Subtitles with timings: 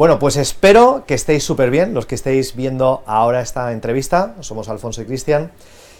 [0.00, 4.34] Bueno, pues espero que estéis súper bien, los que estéis viendo ahora esta entrevista.
[4.40, 5.52] Somos Alfonso y Cristian.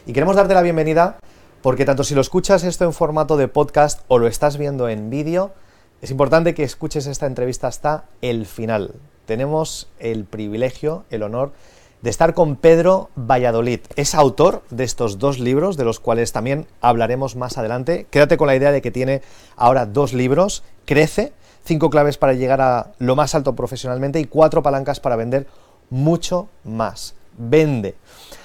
[0.06, 1.18] Y queremos darte la bienvenida
[1.60, 5.10] porque tanto si lo escuchas esto en formato de podcast o lo estás viendo en
[5.10, 5.52] vídeo,
[6.00, 8.94] es importante que escuches esta entrevista hasta el final.
[9.26, 11.52] Tenemos el privilegio, el honor
[12.00, 13.80] de estar con Pedro Valladolid.
[13.96, 18.06] Es autor de estos dos libros, de los cuales también hablaremos más adelante.
[18.08, 19.20] Quédate con la idea de que tiene
[19.56, 24.62] ahora dos libros, Crece, cinco claves para llegar a lo más alto profesionalmente y cuatro
[24.62, 25.46] palancas para vender
[25.90, 27.14] mucho más.
[27.36, 27.94] Vende.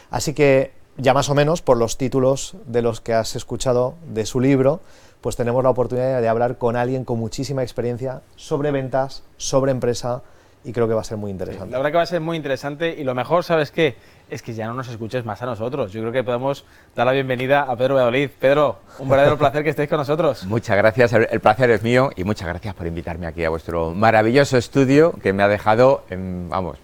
[0.10, 4.26] Así que ya más o menos por los títulos de los que has escuchado de
[4.26, 4.80] su libro,
[5.22, 10.22] pues tenemos la oportunidad de hablar con alguien con muchísima experiencia sobre ventas, sobre empresa
[10.64, 11.72] y creo que va a ser muy interesante.
[11.72, 13.96] la verdad que va a ser muy interesante y lo mejor, ¿sabes qué?
[14.28, 15.92] Es que ya no nos escuches más a nosotros.
[15.92, 16.66] Yo creo que podemos
[16.96, 18.30] dar la bienvenida a Pedro Valladolid.
[18.40, 20.44] Pedro, un verdadero placer que estéis con nosotros.
[20.48, 24.58] Muchas gracias, el placer es mío y muchas gracias por invitarme aquí a vuestro maravilloso
[24.58, 26.78] estudio que me ha dejado, vamos,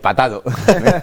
[0.00, 0.42] patado.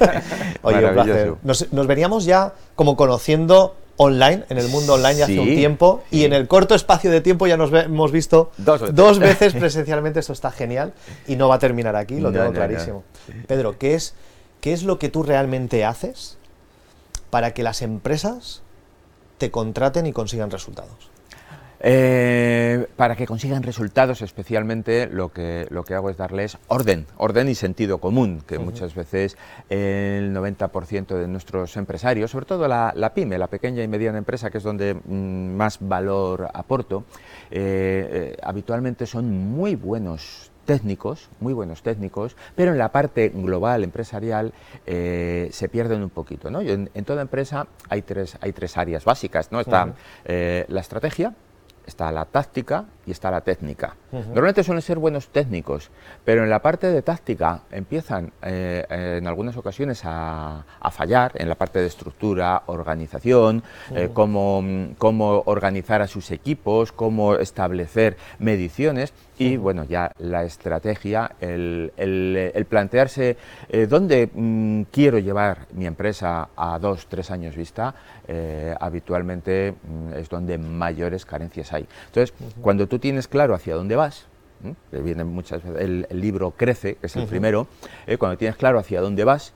[0.63, 1.33] Oye, un placer.
[1.43, 6.25] Nos, veníamos ya como conociendo online, en el mundo online ya hace un tiempo, y
[6.25, 9.53] en el corto espacio de tiempo ya nos hemos visto dos veces.
[9.59, 10.93] presencialmente, esto está genial,
[11.27, 13.03] y no va a terminar aquí, lo tengo clarísimo.
[13.47, 14.15] Pedro, ¿qué es,
[14.63, 16.37] ¿qué es lo que tú realmente haces
[17.29, 18.61] para que las empresas
[19.37, 21.11] te contraten y consigan resultados?
[21.81, 27.49] Eh, para que consigan resultados, especialmente lo que, lo que hago es darles orden, orden
[27.49, 29.35] y sentido común, que muchas veces
[29.67, 34.59] el 90% de nuestros empresarios, sobre todo la, pyme, la pequeña y mediana empresa, que
[34.59, 37.03] es donde mm, más valor aporto,
[37.51, 43.83] eh, eh, habitualmente son muy buenos técnicos, muy buenos técnicos, pero en la parte global,
[43.83, 44.53] empresarial,
[44.85, 46.49] se pierden un poquito.
[46.49, 46.61] ¿no?
[46.61, 49.51] En, toda empresa hay tres, hay tres áreas básicas.
[49.51, 49.59] ¿no?
[49.59, 49.93] Está
[50.25, 51.33] la estrategia,
[51.85, 53.95] está la táctica y está la técnica.
[54.11, 55.89] Normalmente suelen ser buenos técnicos,
[56.23, 58.85] pero en la parte de táctica empiezan eh,
[59.17, 64.63] en algunas ocasiones a, fallar, en la parte de estructura, organización, eh, cómo,
[64.97, 72.65] cómo, organizar a sus equipos, cómo establecer mediciones y bueno, ya la estrategia, el, el,
[72.65, 73.37] plantearse
[73.69, 77.93] eh, dónde mm, quiero llevar mi empresa a dos, tres años vista,
[78.79, 81.87] habitualmente mm, es donde mayores carencias hay.
[82.07, 84.27] Entonces, cuando tú tienes claro hacia dónde vas,
[84.91, 87.67] viene muchas veces, el, libro Crece, que es el primero,
[88.07, 89.53] eh, cuando tienes claro hacia dónde vas,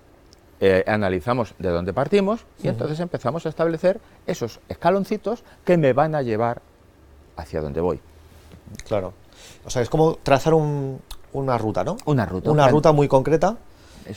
[0.60, 6.16] eh, analizamos de dónde partimos y entonces empezamos a establecer esos escaloncitos que me van
[6.16, 6.62] a llevar
[7.36, 8.00] hacia dónde voy.
[8.88, 9.14] Claro.
[9.66, 11.98] O sea, es como trazar una ruta, ¿no?
[12.06, 12.52] Una ruta.
[12.52, 13.58] Una ruta muy concreta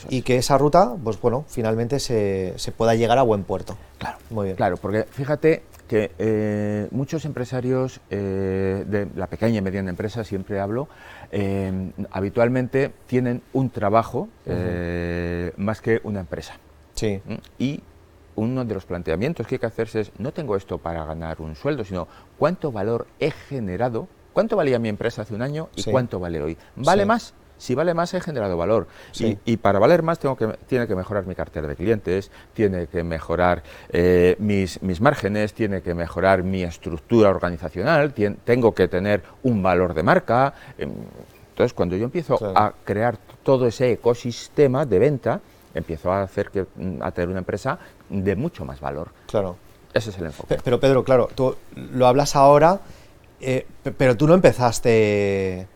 [0.09, 3.77] y que esa ruta, pues bueno, finalmente se, se, pueda llegar a buen puerto.
[3.97, 4.55] Claro, muy bien.
[4.55, 10.57] Claro, porque fíjate que eh, muchos empresarios eh, de la pequeña y mediana empresa, siempre
[10.57, 10.87] hablo,
[11.33, 14.29] eh, habitualmente tienen un trabajo
[15.57, 16.53] más que una empresa.
[16.95, 17.21] Sí.
[17.59, 17.81] Y
[18.35, 21.57] uno de los planteamientos que hay que hacerse es, no tengo esto para ganar un
[21.57, 22.07] sueldo, sino
[22.37, 26.57] cuánto valor he generado, cuánto valía mi empresa hace un año y cuánto vale hoy.
[26.75, 27.33] ¿Vale más?
[27.61, 28.87] Si vale más, he generado valor.
[29.45, 33.03] Y, para valer más, tengo que, tiene que mejorar mi cartera de clientes, tiene que
[33.03, 39.61] mejorar eh, mis, mis, márgenes, tiene que mejorar mi estructura organizacional, tengo que tener un
[39.61, 40.55] valor de marca.
[40.75, 40.91] Em,
[41.51, 45.41] entonces, cuando yo empiezo a crear todo ese ecosistema de venta,
[45.75, 46.65] empiezo a hacer que
[47.01, 47.77] a tener una empresa
[48.09, 49.09] de mucho más valor.
[49.27, 49.55] Claro.
[49.93, 50.57] Ese es el enfoque.
[50.63, 52.79] Pero Pedro, claro, tú lo hablas ahora,
[53.41, 53.65] eh,
[53.97, 55.67] pero tú no empezaste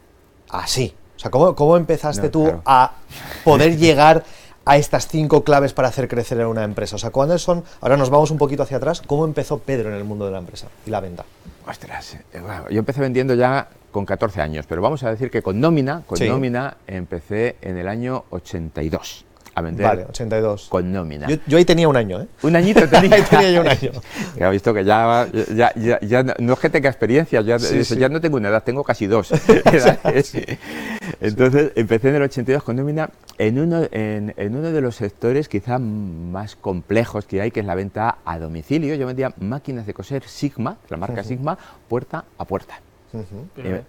[0.50, 0.94] así.
[1.16, 2.94] O sea, ¿cómo, empezaste tú a
[3.44, 4.24] poder llegar
[4.66, 6.96] a estas cinco claves para hacer crecer una empresa?
[6.96, 7.64] O sea, ¿cuáles son?
[7.82, 9.02] Ahora nos vamos un poquito hacia atrás.
[9.02, 11.26] ¿Cómo empezó Pedro en el mundo de la empresa y la venta?
[11.68, 15.60] Ostras, eh, yo empecé vendiendo ya con 14 años, pero vamos a decir que con
[15.60, 19.26] nómina, con nómina empecé en el año 82
[19.56, 19.86] a vender.
[19.86, 20.68] Vale, 82.
[20.70, 21.28] Con nómina.
[21.48, 22.28] Yo, ahí tenía un año, ¿eh?
[22.44, 23.16] Un añito tenía.
[23.16, 23.92] ahí tenía yo un año.
[24.38, 25.72] he visto que ya, ya,
[26.02, 29.32] ya, no es que tenga experiencia, ya, ya no tengo una edad, tengo casi dos.
[31.22, 35.48] Entonces empecé en el 82 con nómina en uno, en, en, uno de los sectores
[35.48, 38.96] quizá más complejos que hay, que es la venta a domicilio.
[38.96, 42.80] Yo vendía máquinas de coser Sigma, la marca Sigma, puerta a puerta.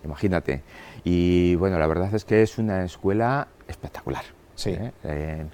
[0.04, 0.62] Imagínate.
[1.04, 4.35] Y bueno, la verdad es que es una escuela espectacular.
[4.56, 4.70] Sí.
[4.70, 4.92] ¿eh?
[5.04, 5.46] Eh,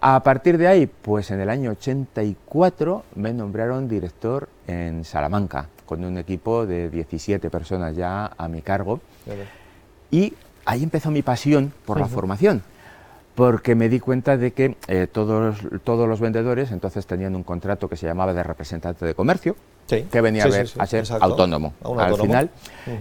[0.00, 6.04] a partir de ahí, pues en el año 84 me nombraron director en Salamanca, con
[6.04, 9.00] un equipo de 17 personas ya a mi cargo.
[10.10, 10.34] Y
[10.66, 12.62] ahí empezó mi pasión por la formación,
[13.34, 17.88] porque me di cuenta de que eh, todos, todos los vendedores entonces tenían un contrato
[17.88, 19.56] que se llamaba de representante de comercio,
[19.86, 20.06] Sí.
[20.10, 21.24] que venía Sí, a, ver- sí, a ser exacto.
[21.24, 22.16] autónomo al autónomo.
[22.24, 22.50] final.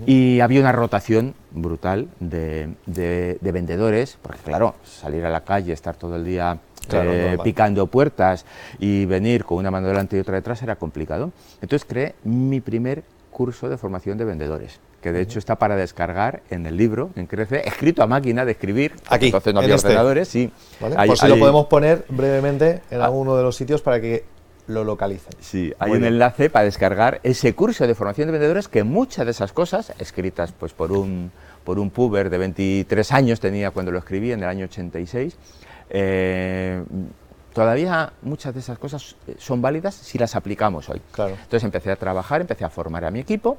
[0.06, 5.74] Y había una rotación brutal de, de- de vendedores, porque claro, salir a la calle,
[5.74, 6.58] estar todo el día
[6.88, 8.46] Claro, eh, picando puertas
[8.80, 11.32] y venir con una mano delante y otra detrás era complicado.
[11.62, 16.42] Entonces creé mi primer curso de formación de vendedores, que de hecho está para descargar
[16.50, 18.94] en el libro, en Crece, escrito a máquina de escribir.
[19.08, 19.88] Aquí, Entonces no en había este.
[19.88, 20.52] ordenadores, sí.
[20.82, 20.96] ¿Vale?
[20.98, 23.06] Hay- Por si hay- lo podemos poner brevemente en Ah.
[23.06, 24.26] alguno de los sitios para que
[24.68, 25.34] lo localicen.
[25.40, 26.14] Sí, hay Muy un bien.
[26.14, 30.52] enlace para descargar ese curso de formación de vendedores que muchas de esas cosas, escritas
[30.52, 31.32] pues por un,
[31.64, 35.36] por un puber de 23 años tenía cuando lo escribí en el año 86,
[35.90, 36.84] eh,
[37.54, 41.02] todavía muchas de esas cosas eh, son válidas si las aplicamos hoy.
[41.12, 41.32] Claro.
[41.34, 43.58] Entonces empecé a trabajar, empecé a formar a mi equipo,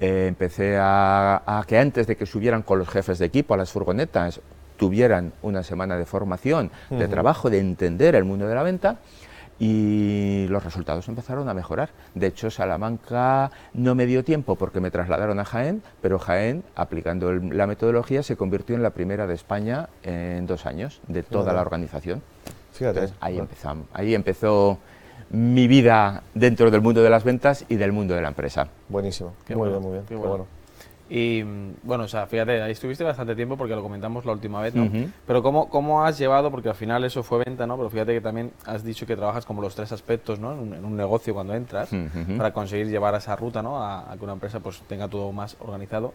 [0.00, 3.56] eh, empecé a, a que antes de que subieran con los jefes de equipo a
[3.56, 4.40] las furgonetas,
[4.76, 8.98] tuvieran una semana de formación, de trabajo, de entender el mundo de la venta
[9.58, 11.90] y los resultados empezaron a mejorar.
[12.14, 17.30] De hecho, Salamanca no me dio tiempo porque me trasladaron a Jaén, pero Jaén, aplicando
[17.30, 21.44] el- la metodología, se convirtió en la primera de España en dos años de toda
[21.44, 21.54] Fíjate.
[21.56, 22.22] la organización.
[22.72, 22.98] Fíjate.
[23.00, 23.44] Entonces, ahí, Bueno.
[23.44, 24.78] empezamos, ahí empezó
[25.30, 28.68] mi vida dentro del mundo de las ventas y del mundo de la empresa.
[28.88, 29.32] Buenísimo.
[29.46, 30.04] Qué muy bueno, bien, muy bien.
[30.06, 30.46] qué Qué bueno.
[31.08, 31.42] Y
[31.84, 34.84] bueno, o sea, fíjate, ahí estuviste bastante tiempo porque lo comentamos la última vez, ¿no?
[34.86, 35.08] Ujú.
[35.26, 36.50] Pero ¿cómo, ¿cómo has llevado?
[36.50, 37.76] Porque al final eso fue venta, ¿no?
[37.76, 40.52] Pero fíjate que también has dicho que trabajas como los tres aspectos, ¿no?
[40.52, 42.36] En un, en un negocio cuando entras, Ujú.
[42.36, 43.80] para conseguir llevar esa ruta, ¿no?
[43.80, 46.12] A, a que una empresa pues tenga todo más organizado.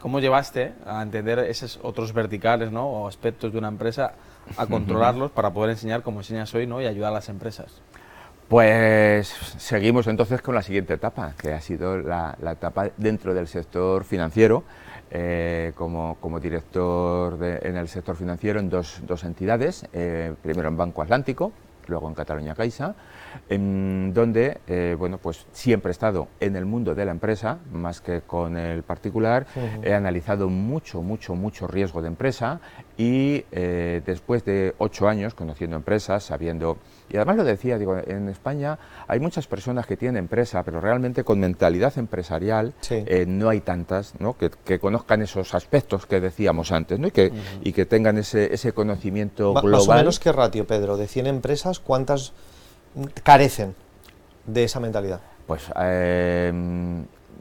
[0.00, 2.86] ¿Cómo llevaste a entender esos otros verticales, ¿no?
[2.88, 4.14] O aspectos de una empresa
[4.56, 6.80] a controlarlos para poder enseñar como enseñas hoy, ¿no?
[6.82, 7.80] Y ayudar a las empresas.
[8.48, 9.28] Pues
[9.58, 14.04] seguimos entonces con la siguiente etapa, que ha sido la, la etapa dentro del sector
[14.04, 14.64] financiero,
[15.10, 20.68] eh, como, como director de- en el sector financiero en dos, dos entidades, eh, primero
[20.68, 21.52] en Banco Atlántico,
[21.88, 22.94] luego en Cataluña Caixa,
[23.48, 28.02] en donde eh, bueno, pues siempre he estado en el mundo de la empresa, más
[28.02, 29.46] que con el particular,
[29.82, 32.60] he analizado mucho, mucho, mucho riesgo de empresa
[33.00, 36.78] y eh, después de ocho años conociendo empresas, sabiendo,
[37.08, 41.22] y además lo decía, digo, en España hay muchas personas que tienen empresa, pero realmente
[41.22, 43.04] con mentalidad empresarial Sí.
[43.06, 44.36] eh, no hay tantas ¿no?
[44.36, 47.06] Que, que conozcan esos aspectos que decíamos antes ¿no?
[47.06, 49.78] y, que, y que tengan ese, ese conocimiento Ma- global.
[49.86, 52.32] Más o menos qué ratio, Pedro, de 100 empresas, ¿cuántas
[53.22, 53.76] carecen
[54.44, 55.20] de esa mentalidad?
[55.46, 56.52] Pues eh,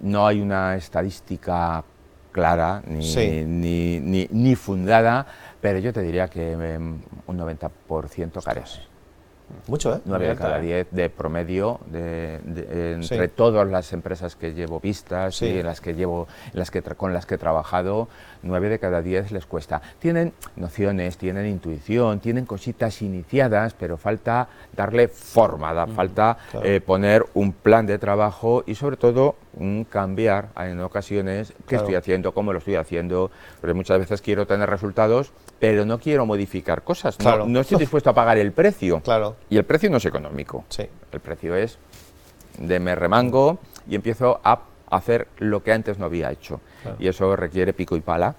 [0.02, 1.84] no hay una estadística
[2.32, 3.44] clara ni, Sí.
[3.48, 5.26] ni, ni- ni fundada,
[5.68, 8.80] pero yo te diría que eh, un 90% carece.
[9.68, 10.00] Mucho, ¿eh?
[10.06, 10.62] 9 de cada ¿eh?
[10.62, 13.34] 10 de promedio de, de- entre Sí.
[13.36, 15.46] todas las empresas que llevo vistas Sí.
[15.48, 18.08] y en las que llevo en las que con las que he trabajado
[18.48, 24.48] 9 de cada 10 les cuesta tienen nociones tienen intuición tienen cositas iniciadas pero falta
[24.76, 26.66] darle forma da- falta claro.
[26.66, 29.36] eh, poner un plan de trabajo y sobre todo
[29.90, 31.84] cambiar en ocasiones qué Claro.
[31.84, 36.26] estoy haciendo cómo lo estoy haciendo porque muchas veces quiero tener resultados pero no quiero
[36.26, 37.46] modificar cosas no- Claro.
[37.48, 40.64] no estoy dispuesto a pagar el precio Claro, y el precio no es económico.
[40.70, 40.88] sí.
[41.12, 41.78] El precio es
[42.60, 43.60] de me remango
[43.90, 46.60] y empiezo a hacer lo que antes no había hecho.
[46.82, 46.98] Claro.
[47.00, 48.36] Y eso requiere pico y pala.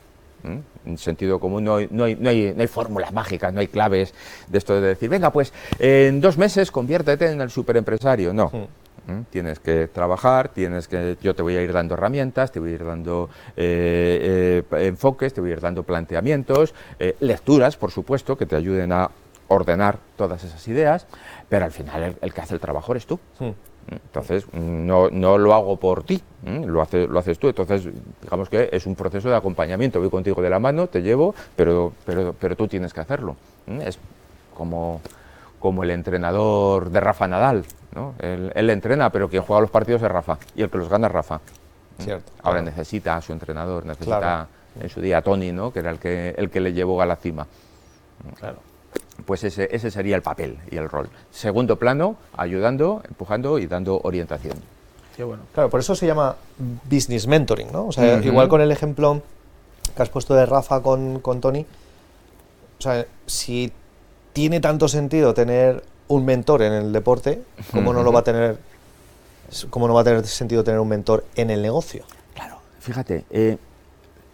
[0.87, 3.67] En sentido común no hay, no, hay, no, hay, no hay fórmulas mágicas, no hay
[3.67, 4.15] claves
[4.47, 8.33] de esto de decir, venga, pues en dos meses conviértete en el superempresario.
[8.33, 8.51] No.
[9.31, 12.75] Tienes que trabajar, tienes que, yo te voy a ir dando herramientas, te voy a
[12.75, 18.37] ir dando eh, eh, enfoques, te voy a ir dando planteamientos, eh, lecturas, por supuesto,
[18.37, 19.11] que te ayuden a
[19.49, 21.07] ordenar todas esas ideas,
[21.49, 23.19] pero al final el, el que hace el trabajo eres tú.
[23.39, 23.51] Mm.
[23.91, 27.49] Entonces, no, no lo hago por ti, lo, hace- lo haces tú.
[27.49, 27.89] Entonces,
[28.23, 29.99] digamos que es un proceso de acompañamiento.
[30.01, 33.37] Voy contigo de la mano, te llevo, pero, pero, pero tú tienes que hacerlo.
[33.67, 33.99] Es
[34.55, 35.01] como,
[35.59, 37.65] como el entrenador de Rafa Nadal.
[37.95, 38.15] ¿no?
[38.19, 40.37] Él, él entrena, pero quien juega los partidos es Rafa.
[40.55, 41.41] Y el que los gana es Rafa.
[41.99, 42.31] Cierto.
[42.43, 42.77] Ahora claro.
[42.77, 44.47] necesita a su entrenador, necesita Claro.
[44.81, 45.73] en su día a Tony, ¿no?
[45.73, 47.47] que era el que, el que le llevó a la cima.
[48.39, 48.59] Claro.
[49.25, 51.09] Pues ese, ese sería el papel y el rol.
[51.31, 54.57] Segundo plano, ayudando, empujando y dando orientación.
[55.17, 55.43] Qué bueno.
[55.53, 56.37] Claro, por eso se llama
[56.89, 57.87] business mentoring, ¿no?
[57.87, 58.29] O sea, Ujú.
[58.29, 59.21] igual con el ejemplo
[59.97, 61.67] que has puesto de Rafa con, con Tony,
[62.79, 63.73] o sea, si
[64.33, 68.59] tiene tanto sentido tener un mentor en el deporte, ¿cómo no lo va a tener,
[69.71, 72.05] cómo no va a tener sentido tener un mentor en el negocio?
[72.35, 72.61] Claro.
[72.79, 73.59] Fíjate, eh,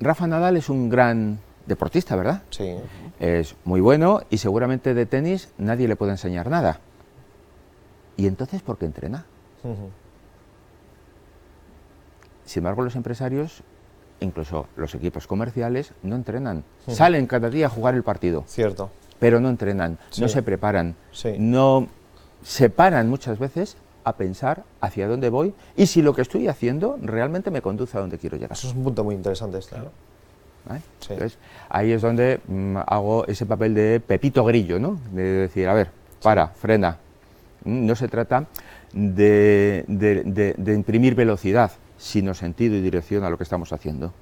[0.00, 2.42] Rafa Nadal es un gran deportista, ¿verdad?
[2.50, 2.76] Sí.
[3.20, 6.80] Es muy bueno y seguramente de tenis nadie le puede enseñar nada.
[8.16, 9.24] ¿Y entonces por qué entrena?
[12.44, 13.62] Sin embargo, los empresarios,
[14.20, 16.64] incluso los equipos comerciales, no entrenan.
[16.86, 18.90] Salen cada día a jugar el partido, Cierto.
[19.18, 21.34] pero no entrenan, no se preparan, Sí.
[21.38, 21.88] no
[22.42, 26.98] se paran muchas veces a pensar hacia dónde voy y si lo que estoy haciendo
[27.00, 28.52] realmente me conduce a donde quiero llegar.
[28.52, 29.78] Eso es un punto muy interesante este.
[29.78, 29.86] ¿no?
[30.66, 30.80] ¿Vale?
[31.00, 31.12] Sí.
[31.12, 34.98] Entonces, ahí es donde mm, hago ese papel de pepito grillo, ¿no?
[35.12, 35.90] De decir, a ver,
[36.22, 36.98] para, frena.
[37.64, 38.46] Mm, No se trata
[38.92, 44.12] de, de- de- de imprimir velocidad, sino sentido y dirección a lo que estamos haciendo.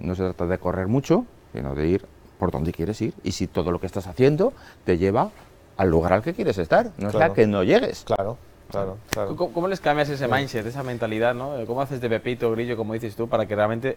[0.00, 2.06] No se trata de correr mucho, sino de ir
[2.38, 3.14] por donde quieres ir.
[3.24, 4.52] Y si todo lo que estás haciendo
[4.84, 5.30] te lleva
[5.76, 7.18] al lugar al que quieres estar, no Claro.
[7.18, 8.04] sea que no llegues.
[8.04, 8.36] Claro,
[8.70, 9.36] claro, claro.
[9.36, 11.52] ¿Cómo, cómo les cambias ese mindset, esa mentalidad, ¿no?
[11.66, 13.96] ¿Cómo haces de Pepito Grillo, como dices tú, para que realmente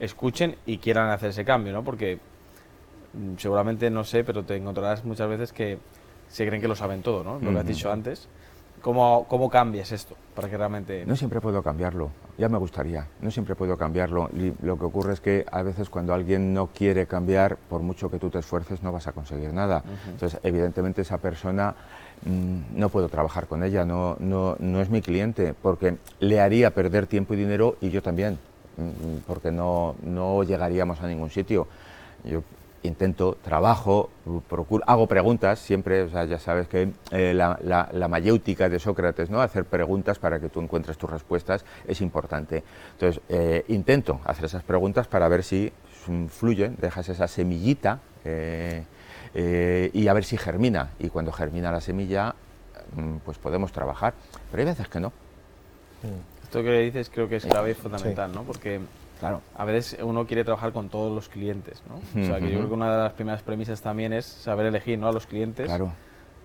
[0.00, 1.84] escuchen y quieran hacer ese cambio, ¿no?
[1.84, 2.18] Porque
[3.14, 5.78] mm, seguramente, no sé, pero te encontrarás muchas veces que
[6.28, 7.38] se creen que lo saben todo, ¿no?
[7.38, 8.28] Lo que has dicho antes.
[8.82, 11.04] ¿Cómo, ¿Cómo cambias esto para que realmente...
[11.06, 14.28] No siempre puedo cambiarlo, ya me gustaría, no siempre puedo cambiarlo.
[14.32, 18.10] Y lo que ocurre es que a veces cuando alguien no quiere cambiar, por mucho
[18.10, 19.82] que tú te esfuerces, no vas a conseguir nada.
[20.08, 21.74] Entonces, evidentemente esa persona
[22.26, 26.72] mm, no puedo trabajar con ella, no, no, no es mi cliente, porque le haría
[26.72, 28.38] perder tiempo y dinero y yo también,
[29.26, 31.66] porque no, no llegaríamos a ningún sitio.
[32.24, 32.42] Yo
[32.82, 34.10] intento, trabajo,
[34.48, 38.78] procuro, hago preguntas siempre, o sea, ya sabes que eh, la, la, la mayéutica de
[38.78, 39.40] Sócrates, ¿no?
[39.40, 42.62] hacer preguntas para que tú encuentres tus respuestas es importante.
[42.92, 45.72] Entonces, eh, intento hacer esas preguntas para ver si
[46.06, 48.84] mm, fluyen, dejas esa semillita eh,
[49.34, 50.90] eh, y a ver si germina.
[50.98, 52.34] Y cuando germina la semilla,
[52.94, 54.14] mm, pues podemos trabajar.
[54.50, 55.12] Pero hay veces que no.
[56.46, 58.44] Esto que dices creo que es clave y fundamental, ¿no?
[58.44, 58.78] Porque
[59.18, 59.40] Claro.
[59.56, 61.96] a veces uno quiere trabajar con todos los clientes, ¿no?
[62.22, 64.96] O sea, que yo creo que una de las primeras premisas también es saber elegir,
[64.96, 65.08] ¿no?
[65.08, 65.92] A los clientes Claro.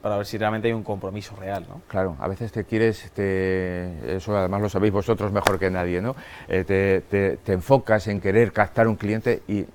[0.01, 1.81] para ver si realmente hay un compromiso real, ¿no?
[1.88, 6.15] Claro, a veces te quieres, te- eso además lo sabéis vosotros mejor que nadie, ¿no?
[6.48, 9.65] Eh, te, te- te enfocas en querer captar un cliente y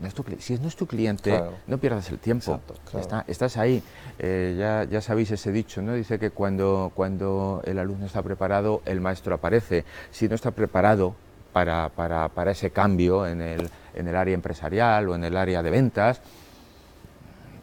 [0.00, 1.54] no es tu cli- si no es tu cliente, Claro.
[1.66, 2.60] no pierdas el tiempo.
[2.84, 3.00] Claro.
[3.00, 3.82] Está- estás ahí.
[4.22, 5.94] Eh, ya, ya sabéis ese dicho, ¿no?
[5.94, 9.86] Dice que cuando, cuando el alumno está preparado, el maestro aparece.
[10.10, 11.14] Si no está preparado
[11.54, 15.62] para, para- para ese cambio en el, en el área empresarial o en el área
[15.62, 16.20] de ventas,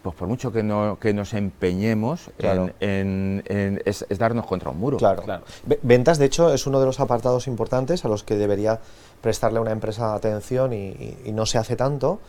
[0.02, 2.72] pues por mucho que, no, que nos empeñemos, Claro.
[2.80, 4.98] en, en- en- es, es darnos contra un muro.
[4.98, 5.22] Claro.
[5.22, 5.44] Claro.
[5.64, 8.80] Ve- Ventas, de hecho, es uno de los apartados importantes a los que debería
[9.22, 12.20] prestarle una empresa atención y, y- y no se hace tanto.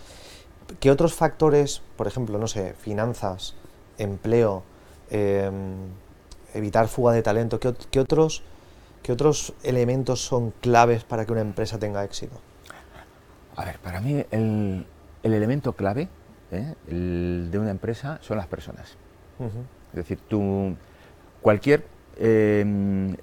[0.80, 3.54] ¿Qué otros factores, por ejemplo, no sé, finanzas,
[3.98, 4.62] empleo,
[5.10, 5.74] em,
[6.54, 8.42] evitar fuga de talento, qué, ot- qué otros,
[9.02, 12.40] qué otros elementos son claves para que una empresa tenga éxito?
[13.56, 14.86] A ver, para mí el,
[15.22, 16.08] el elemento clave
[16.52, 16.74] ¿eh?
[16.88, 18.96] el de una empresa son las personas.
[19.90, 20.74] Es decir, tú,
[21.42, 21.84] cualquier
[22.16, 22.64] eh,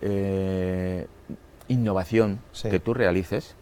[0.01, 1.07] eh,
[1.67, 2.69] innovación Sí.
[2.69, 3.55] que tú realices,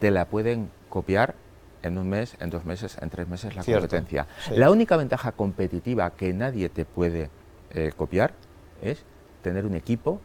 [0.00, 1.34] te la pueden copiar
[1.82, 4.26] en un mes, en dos meses, en tres meses la Cierto, competencia.
[4.46, 4.54] sí.
[4.56, 7.28] La única ventaja competitiva que nadie te puede
[7.70, 8.32] eh, copiar
[8.80, 9.02] es
[9.42, 10.20] tener un equipo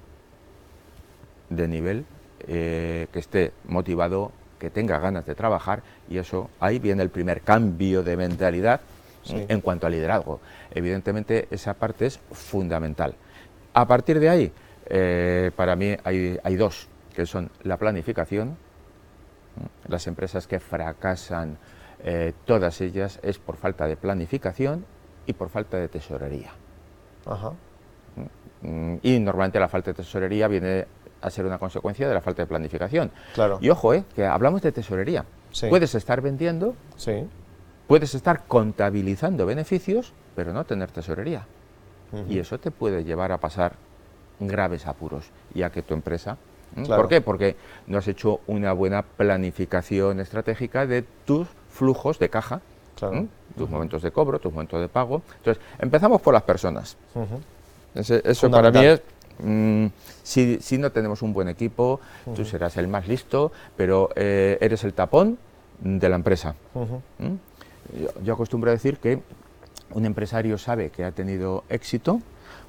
[1.50, 2.06] de nivel
[2.48, 7.42] eh, que esté motivado, que tenga ganas de trabajar y eso, ahí viene el primer
[7.42, 8.82] cambio de mentalidad
[9.24, 9.46] Sí.
[9.50, 10.40] en cuanto a liderazgo.
[10.74, 13.14] Evidentemente esa parte es fundamental.
[13.74, 14.52] A partir de ahí,
[14.86, 18.56] eh, para mí hay, hay dos, que son la planificación.
[19.88, 21.58] Las empresas que fracasan,
[22.04, 24.86] eh, todas ellas, es por falta de planificación
[25.26, 26.52] y por falta de tesorería.
[27.26, 27.54] Ajá.
[28.62, 30.86] Mm, Y normalmente la falta de tesorería viene
[31.22, 33.12] a ser una consecuencia de la falta de planificación.
[33.34, 33.58] Claro.
[33.62, 35.26] Y ojo, eh, que hablamos de tesorería.
[35.52, 35.68] Sí.
[35.70, 37.28] Puedes estar vendiendo, Sí.
[37.88, 41.46] puedes estar contabilizando beneficios, pero no tener tesorería.
[42.30, 43.74] Y eso te puede llevar a pasar
[44.40, 46.38] graves apuros y a que tu empresa...
[46.76, 46.86] ¿m?
[46.86, 47.02] Claro.
[47.04, 47.22] ¿Por qué?
[47.22, 47.56] Porque
[47.88, 52.62] no has hecho una buena planificación estratégica de tus flujos de caja,
[52.96, 53.16] Claro.
[53.16, 53.28] ¿m?
[53.58, 55.22] tus momentos de cobro, tus momentos de pago.
[55.38, 56.96] Entonces, empezamos por las personas.
[57.96, 59.02] Ese- eso para mí es,
[59.40, 59.88] mm,
[60.24, 62.00] si, si no tenemos un buen equipo,
[62.36, 65.38] tú serás el más listo, pero eh, eres el tapón
[65.80, 66.56] de la empresa.
[66.76, 67.02] Ujú.
[67.20, 67.38] ¿m?
[68.00, 69.22] Yo, yo acostumbro a decir que
[69.92, 72.20] un empresario sabe que ha tenido éxito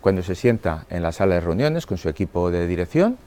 [0.00, 3.19] cuando se sienta en la sala de reuniones con su equipo de dirección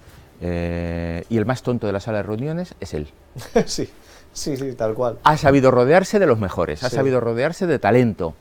[0.42, 3.08] eh, y el más tonto de la sala de reuniones es él.
[3.66, 3.90] sí,
[4.34, 5.20] sí, sí, tal cual.
[5.24, 6.96] Ha sabido rodearse de los mejores, ha Sí.
[6.96, 8.34] sabido rodearse de talento,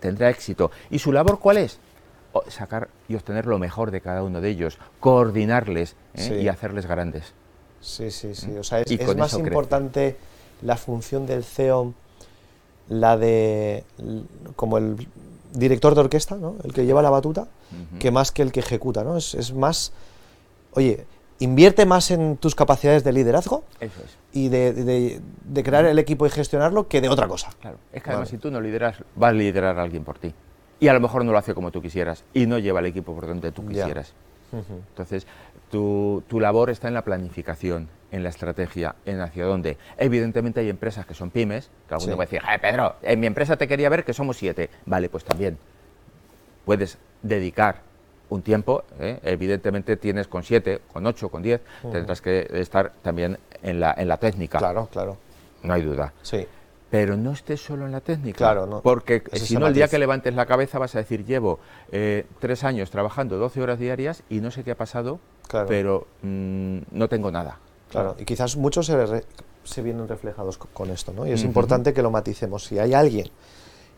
[0.00, 0.70] tendrá éxito.
[0.90, 1.78] ¿Y su labor cuál es?
[2.32, 6.20] O- sacar y obtener lo mejor de cada uno de ellos, coordinarles ¿eh?
[6.28, 6.34] Sí.
[6.34, 7.32] y hacerles grandes.
[7.80, 8.50] Sí, sí, sí.
[8.58, 10.16] O sea, es, más importante
[10.62, 11.94] la función del CEO,
[12.88, 13.84] la de
[14.56, 15.06] como el
[15.52, 16.56] director de orquesta, ¿no?
[16.64, 17.46] El que lleva la batuta,
[18.00, 19.16] que más que el que ejecuta, ¿no?
[19.16, 19.92] Es, es más,
[20.72, 21.06] oye,
[21.44, 24.16] invierte más en tus capacidades de liderazgo Eso es.
[24.32, 27.50] y de, de- de crear el equipo y gestionarlo que de otra cosa.
[27.60, 27.78] Claro.
[27.92, 28.36] Es que además Vale.
[28.36, 30.34] si tú no lideras, va a liderar a alguien por ti.
[30.80, 33.14] Y a lo mejor no lo hace como tú quisieras y no lleva el equipo
[33.14, 34.12] por donde tú quisieras.
[34.52, 35.26] Entonces,
[35.70, 39.76] tu, tu labor está en la planificación, en la estrategia, en hacia dónde.
[39.98, 42.16] Evidentemente hay empresas que son pymes, que alguno Sí.
[42.16, 44.70] puede decir, "Eh, Pedro, en mi empresa te quería ver que somos siete.
[44.86, 45.58] Vale, pues también
[46.64, 47.80] puedes dedicar
[48.30, 49.18] un tiempo, ¿eh?
[49.22, 51.60] evidentemente tienes con siete, con ocho, con diez,
[51.92, 55.16] tendrás que estar también en la, en la técnica, Claro, claro.
[55.62, 56.12] no hay duda.
[56.22, 56.46] Sí.
[56.90, 58.38] Pero no estés solo en la técnica.
[58.38, 58.80] Claro, no.
[58.80, 61.58] Porque si no, el día que levantes la cabeza vas a decir, llevo
[61.90, 65.66] eh, tres años trabajando 12 horas diarias y no sé qué ha pasado, Claro.
[65.68, 67.58] pero mm, no tengo nada.
[67.90, 69.24] Claro, y quizás muchos se, re-
[69.64, 71.26] se vienen reflejados co- con esto, ¿no?
[71.26, 72.64] Y es importante que lo maticemos.
[72.64, 73.28] Si hay alguien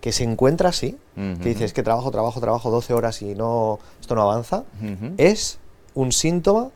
[0.01, 3.79] que se encuentra así, que dice es que trabajo, trabajo, trabajo 12 horas y no
[4.01, 4.65] esto no avanza,
[5.17, 5.59] es
[5.95, 6.71] un síntoma,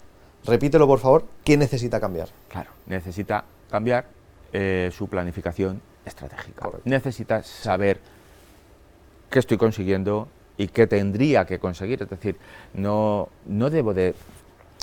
[0.45, 2.29] repítelo por favor, que necesita cambiar.
[2.49, 4.07] Claro, necesita cambiar
[4.53, 6.63] eh, su planificación estratégica.
[6.63, 6.89] Correcto.
[6.89, 8.01] Necesita saber
[9.31, 12.03] qué estoy consiguiendo y qué tendría que conseguir.
[12.03, 12.37] Es decir,
[12.75, 14.15] no, no, debo, de,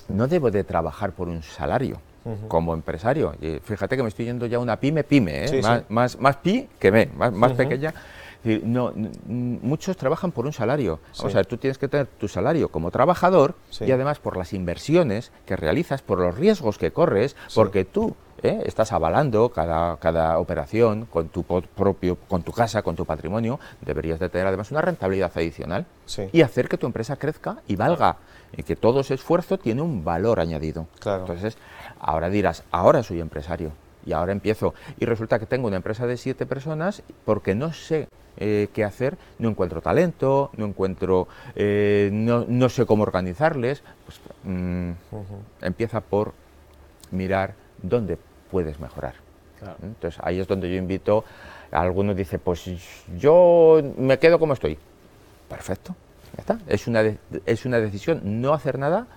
[0.07, 1.99] no debo de trabajar por un salario
[2.47, 3.35] como empresario.
[3.41, 5.47] Y fíjate que me estoy yendo ya a una pyme, pyme, ¿eh?
[5.47, 5.85] Sí, más, sí.
[5.89, 7.93] Más, más pi que me, más, más pequeña.
[8.37, 8.93] Es decir, no,
[9.27, 10.99] muchos trabajan por un salario.
[11.17, 11.37] Vamos Sí.
[11.37, 13.85] a ver, tú tienes que tener tu salario como trabajador Sí.
[13.85, 17.55] y además por las inversiones que realizas, por los riesgos que corres, Sí.
[17.55, 18.61] porque tú ¿eh?
[18.65, 24.19] estás avalando cada, cada operación con tu propio, con tu casa, con tu patrimonio, deberías
[24.19, 25.87] de tener además una rentabilidad adicional
[26.31, 28.17] y hacer que tu empresa crezca y valga,
[28.55, 30.85] y que todo ese esfuerzo tiene un valor añadido.
[30.99, 31.21] Claro.
[31.21, 31.57] Entonces,
[31.99, 33.71] ahora dirás, ahora soy empresario
[34.07, 34.73] y ahora empiezo.
[34.99, 39.17] Y resulta que tengo una empresa de siete personas porque no sé eh, qué hacer,
[39.37, 43.83] no encuentro talento, no encuentro, eh, no, no sé cómo organizarles.
[44.05, 44.91] Pues, mm,
[45.61, 46.33] empieza por
[47.11, 48.17] mirar dónde
[48.49, 49.15] puedes mejorar.
[49.59, 49.75] Claro.
[49.83, 51.25] Entonces ahí es donde yo invito,
[51.71, 52.63] algunos dice, pues
[53.17, 54.77] yo me quedo como estoy.
[55.49, 55.95] Perfecto,
[56.35, 56.59] ya está.
[56.67, 59.07] Es una, de- es una decisión, no hacer nada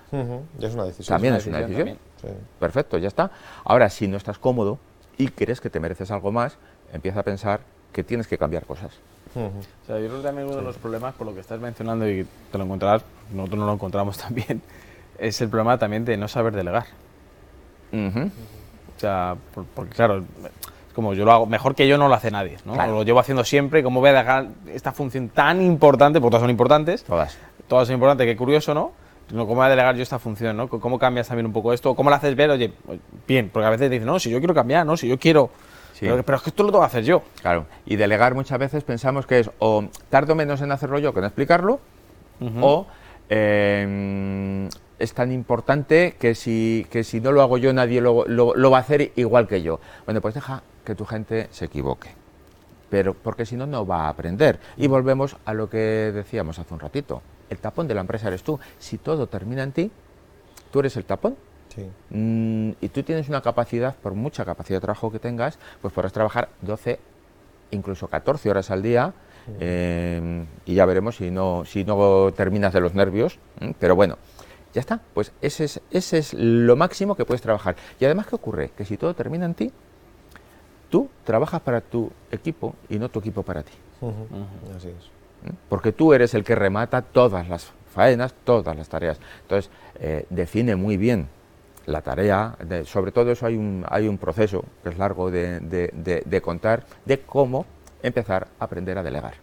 [0.59, 1.15] es una decisión.
[1.15, 1.87] también una es una decisión.
[2.21, 2.27] Sí.
[2.59, 3.31] Perfecto, ya está.
[3.63, 4.77] Ahora, si no estás cómodo
[5.17, 6.57] y crees que te mereces algo más,
[6.93, 7.61] empieza a pensar
[7.91, 8.91] que tienes que cambiar cosas.
[9.35, 9.49] O
[9.87, 12.25] sea, yo creo que también uno de los problemas, por lo que estás mencionando y
[12.51, 13.01] te lo encontrarás,
[13.33, 14.61] nosotros no lo encontramos también,
[15.17, 16.85] es el problema también de no saber delegar.
[17.93, 22.13] O sea, por- porque claro, es como yo lo hago, mejor que yo no lo
[22.13, 22.73] hace nadie, ¿no?
[22.73, 22.93] Claro.
[22.93, 26.19] Lo llevo haciendo siempre, ¿cómo voy a dejar esta función tan importante?
[26.19, 27.37] Porque todas son importantes, Todas.
[27.67, 28.91] todas son importantes, qué curioso, ¿no?
[29.31, 30.67] No, ¿Cómo voy a delegar yo esta función, no?
[30.67, 31.95] ¿Cómo cambias también un poco esto?
[31.95, 32.49] ¿Cómo lo haces ver?
[32.51, 32.73] Oye,
[33.27, 35.49] bien, porque a veces dicen, no, si yo quiero cambiar, no, si yo quiero...
[35.93, 36.07] Sí.
[36.07, 37.21] Pero, pero es que esto lo tengo que hacer yo.
[37.41, 37.65] Claro.
[37.85, 41.25] Y delegar muchas veces pensamos que es o tardo menos en hacerlo yo que en
[41.25, 41.79] explicarlo,
[42.59, 42.87] o
[43.29, 44.67] eh,
[44.99, 48.71] es tan importante que si, que si no lo hago yo nadie lo, lo- lo
[48.71, 49.79] va a hacer igual que yo.
[50.05, 52.09] Bueno, pues deja que tu gente se equivoque.
[52.91, 54.59] Pero porque si no, no va a aprender.
[54.77, 57.21] Y volvemos a lo que decíamos hace un ratito.
[57.49, 58.59] El tapón de la empresa eres tú.
[58.77, 59.91] Si todo termina en ti,
[60.71, 61.37] tú eres el tapón.
[61.73, 61.89] Sí.
[62.09, 66.11] Mm, y tú tienes una capacidad, por mucha capacidad de trabajo que tengas, pues podrás
[66.11, 66.99] trabajar 12,
[67.71, 69.13] incluso 14 horas al día.
[69.59, 73.39] eh, y ya veremos si no, si no terminas de los nervios.
[73.79, 74.17] Pero bueno,
[74.73, 74.99] ya está.
[75.13, 77.77] Pues ese es, ese es lo máximo que puedes trabajar.
[78.01, 78.71] Y además, ¿qué ocurre?
[78.75, 79.71] Que si todo termina en ti,
[80.91, 83.71] tú trabajas para tu equipo y no tu equipo para ti.
[84.77, 85.09] Así es.
[85.43, 85.53] ¿m?
[85.69, 89.19] Porque tú eres el que remata todas las faenas, todas las tareas.
[89.41, 91.27] Entonces, eh, define muy bien
[91.87, 95.59] la tarea, de- sobre todo eso hay un, hay un proceso que es largo de,
[95.61, 97.65] de- de- de contar, de cómo
[98.03, 99.33] empezar a aprender a delegar.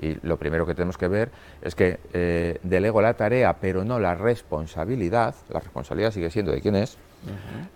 [0.00, 1.30] Y lo primero que tenemos que ver
[1.62, 5.34] es que eh, delego la tarea, pero no la responsabilidad.
[5.48, 6.98] La responsabilidad sigue siendo de quién es.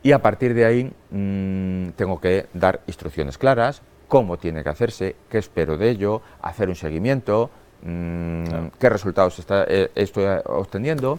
[0.03, 5.17] Y a partir de ahí mm, tengo que dar instrucciones claras, cómo tiene que hacerse,
[5.31, 7.51] qué espero de ello, hacer un seguimiento,
[7.83, 8.71] mm, Claro.
[8.79, 11.19] qué resultados está- eh, estoy obteniendo,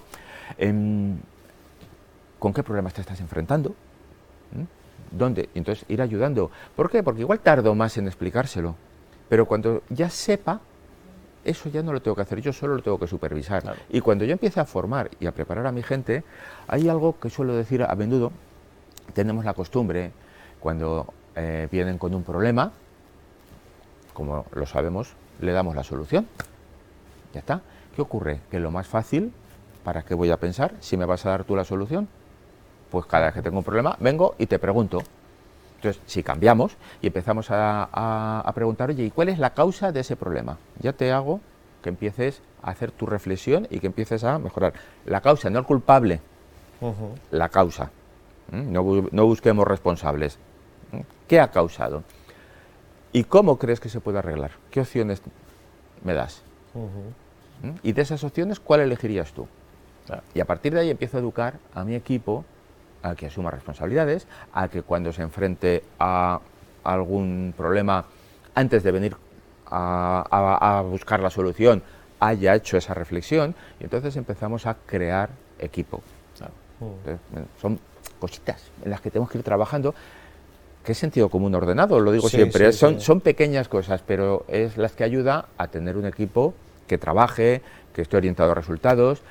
[0.58, 1.18] em,
[2.40, 3.74] con qué problemas te estás enfrentando,
[5.12, 6.50] dónde, y entonces ir ayudando.
[6.76, 7.04] ¿Por qué?
[7.04, 8.76] Porque igual tardo más en explicárselo,
[9.30, 10.60] pero cuando ya sepa,
[11.44, 13.62] eso ya no lo tengo que hacer yo, solo lo tengo que supervisar.
[13.62, 13.80] Claro.
[13.90, 16.24] Y cuando yo empiece a formar y a preparar a mi gente,
[16.68, 18.32] hay algo que suelo decir a menudo,
[19.14, 20.12] tenemos la costumbre,
[20.60, 22.72] cuando eh, vienen con un problema,
[24.14, 26.28] como lo sabemos, le damos la solución.
[27.34, 27.62] Ya está.
[27.96, 28.40] ¿Qué ocurre?
[28.50, 29.34] Que lo más fácil,
[29.84, 32.08] ¿para qué voy a pensar si me vas a dar tú la solución?
[32.90, 35.00] Pues cada vez que tengo un problema, vengo y te pregunto.
[35.84, 39.92] Entonces, si cambiamos y empezamos a, a- a preguntar, oye, ¿y cuál es la causa
[39.92, 40.58] de ese problema?
[40.80, 41.42] Ya te hago
[41.82, 44.74] que empieces a hacer tu reflexión y que empieces a mejorar.
[45.06, 46.22] La causa, no el culpable,
[47.32, 47.92] la causa.
[48.54, 48.72] ¿Mm?
[48.72, 50.38] No, bu- no busquemos responsables.
[51.28, 52.04] ¿Qué ha causado?
[53.12, 54.52] ¿Y cómo crees que se puede arreglar?
[54.72, 55.22] ¿Qué opciones
[56.02, 56.42] me das?
[57.62, 57.76] ¿Mm?
[57.84, 59.48] Y de esas opciones, ¿cuál elegirías tú?
[60.34, 62.46] Y a partir de ahí empiezo a educar a mi equipo
[63.04, 66.40] a que asuma responsabilidades, a que cuando se enfrente a
[66.84, 68.06] algún problema,
[68.56, 69.16] antes de venir
[69.70, 71.84] a, buscar la solución,
[72.20, 76.02] haya hecho esa reflexión y entonces empezamos a crear equipo.
[77.62, 77.80] Son
[78.20, 79.94] cositas en las que tenemos que ir trabajando
[80.84, 84.92] que es sentido común ordenado, lo digo siempre, son, son pequeñas cosas, pero es las
[84.92, 86.54] que ayuda a tener un equipo
[86.88, 87.62] que trabaje,
[87.94, 89.22] que esté orientado a resultados,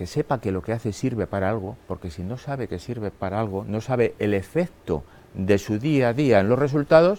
[0.00, 3.10] que sepa que lo que hace sirve para algo, porque si no sabe que sirve
[3.10, 7.18] para algo, no sabe el efecto de su día a día en los resultados,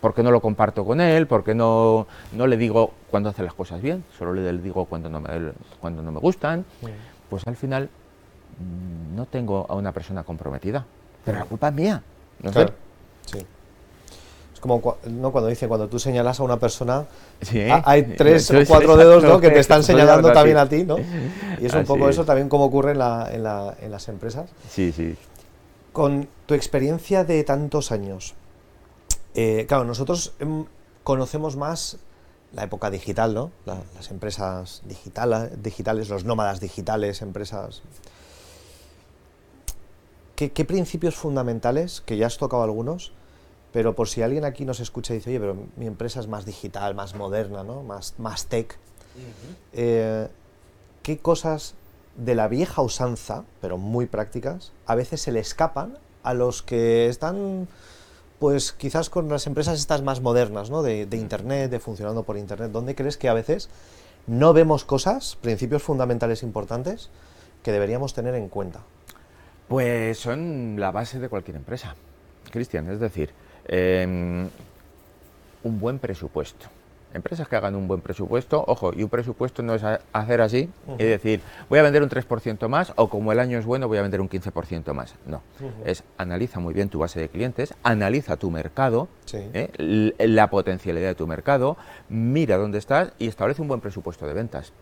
[0.00, 3.80] porque no lo comparto con él, porque no, no le digo cuando hace las cosas
[3.80, 6.64] bien, solo le digo cuando no me, cuando no me gustan,
[7.30, 7.88] pues al final
[8.58, 10.84] mm, no tengo a una persona comprometida.
[11.24, 12.02] Pero la culpa es mía.
[12.42, 12.52] ¿no
[13.24, 13.46] Sí
[14.64, 15.30] como ¿no?
[15.30, 17.04] cuando dice, cuando tú señalas a una persona,
[17.84, 20.96] hay tres o cuatro dedos que te están señalando también a ti, ¿no?
[21.60, 24.48] Y es un poco eso también como ocurre en, la, en, la, en, las empresas.
[24.70, 25.16] Sí, sí.
[25.92, 28.32] Con tu experiencia de tantos años,
[29.34, 30.64] eh, claro, nosotros em,
[31.02, 31.98] conocemos más
[32.54, 33.50] la época digital, ¿no?
[33.66, 37.82] las empresas digitales, los nómadas digitales, empresas...
[40.36, 43.12] ¿Qué, ¿Qué principios fundamentales, que ya has tocado algunos,
[43.74, 46.46] pero por si alguien aquí nos escucha y dice, oye, pero mi empresa es más
[46.46, 47.82] digital, más moderna, ¿no?
[47.82, 48.78] más, más tech,
[49.72, 50.28] eh,
[51.02, 51.74] ¿qué cosas
[52.16, 57.08] de la vieja usanza, pero muy prácticas, a veces se le escapan a los que
[57.08, 57.66] están,
[58.38, 60.84] pues quizás con las empresas estas más modernas, ¿no?
[60.84, 62.70] de, de Internet, de funcionando por Internet?
[62.70, 63.70] ¿Dónde crees que a veces
[64.28, 67.10] no vemos cosas, principios fundamentales importantes,
[67.64, 68.82] que deberíamos tener en cuenta?
[69.66, 71.96] Pues son la base de cualquier empresa,
[72.52, 72.88] Cristian.
[72.88, 73.30] Es decir,
[73.66, 74.48] Em,
[75.62, 76.66] un buen presupuesto.
[77.14, 81.04] Empresas que hagan un buen presupuesto, ojo, y un presupuesto no es hacer así y
[81.04, 84.02] decir, voy a vender un 3% más o como el año es bueno voy a
[84.02, 85.14] vender un 15% más.
[85.24, 85.40] No,
[85.84, 90.16] es analiza muy bien tu base de clientes, analiza tu mercado, ¿eh?
[90.18, 91.76] la potencialidad de tu mercado,
[92.08, 94.72] mira dónde estás y establece un buen presupuesto de ventas.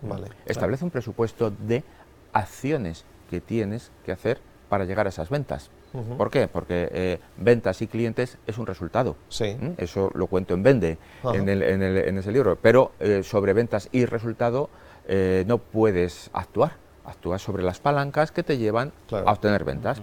[0.00, 1.84] Vale, establece un presupuesto de
[2.32, 5.70] acciones que tienes que hacer para llegar a esas ventas.
[6.16, 6.48] ¿Por qué?
[6.48, 9.16] Porque eh, ventas y clientes es un resultado.
[9.28, 9.56] Sí.
[9.76, 12.56] Eso lo cuento en Vende, en, el, en, el, en, ese libro.
[12.60, 14.70] Pero eh, sobre ventas y resultado
[15.06, 16.72] eh, no puedes actuar.
[17.04, 20.00] Actúas sobre las palancas que te llevan a obtener ventas.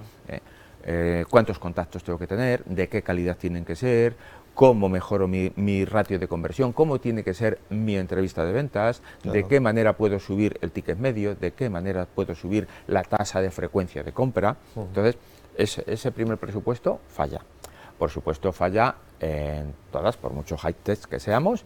[1.30, 2.63] ¿Cuántos contactos tengo que tener?
[2.65, 4.15] ¿De qué calidad tienen que ser?
[4.60, 9.45] cómo mejoro mi, ratio de conversión, cómo tiene que ser mi entrevista de ventas, de
[9.45, 13.52] qué manera puedo subir el ticket medio, de qué manera puedo subir la tasa de
[13.52, 14.58] frecuencia de compra.
[14.75, 15.15] Entonces,
[15.59, 17.41] ese, primer presupuesto falla.
[17.97, 21.65] Por supuesto, falla en todas, por mucho high tech que seamos,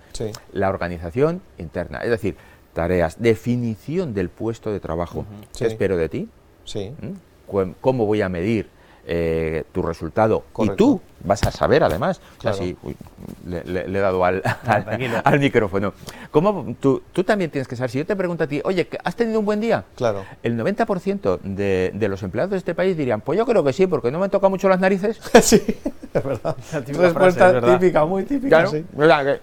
[0.52, 2.00] la organización interna.
[2.00, 2.36] Es decir,
[2.74, 5.26] tareas, definición del puesto de trabajo.
[5.56, 6.30] ¿Qué espero de ti?
[6.66, 6.96] Sí.
[7.00, 7.72] ¿Mm?
[7.82, 8.68] ¿Cómo voy a medir
[9.06, 10.44] eh, tu resultado?
[10.58, 12.22] Y tú vas a saber además.
[13.46, 14.42] le, he dado al,
[15.24, 15.94] al, micrófono.
[16.32, 19.16] ¿Cómo, tú, tú, también tienes que saber, si yo te pregunto a ti, oye, ¿has
[19.16, 19.84] tenido un buen día?
[19.96, 20.24] Claro.
[20.42, 23.88] El 90% de, de los empleados de este país dirían, pues yo creo que sí,
[23.88, 25.20] porque no me toca mucho las narices.
[25.42, 25.62] sí,
[26.14, 26.56] es verdad.
[26.88, 28.66] Respuesta típica, muy típica.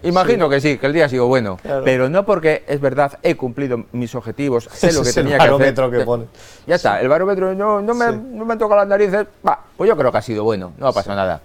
[0.02, 1.58] imagino que sí, que el día ha sido bueno.
[1.84, 5.90] Pero no porque es verdad, he cumplido mis objetivos, sé lo que tenía que hacer.
[5.90, 6.26] que pone.
[6.66, 9.26] Ya está, el barómetro no, no, me, no me toca las narices,
[9.76, 11.40] pues yo creo que ha sido bueno, no ha pasado nada.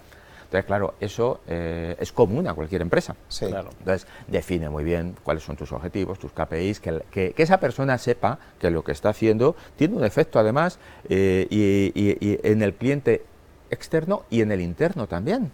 [0.55, 3.13] Entonces, claro, eso eh, es común a cualquier empresa.
[3.27, 3.47] Sí.
[3.47, 3.71] Claro.
[3.77, 8.39] Entonces, define muy bien cuáles son tus objetivos, tus KPIs, que, que, esa persona sepa
[8.57, 13.25] que lo que está haciendo tiene un efecto, además, eh, y, en el cliente
[13.69, 15.51] externo y en el interno también.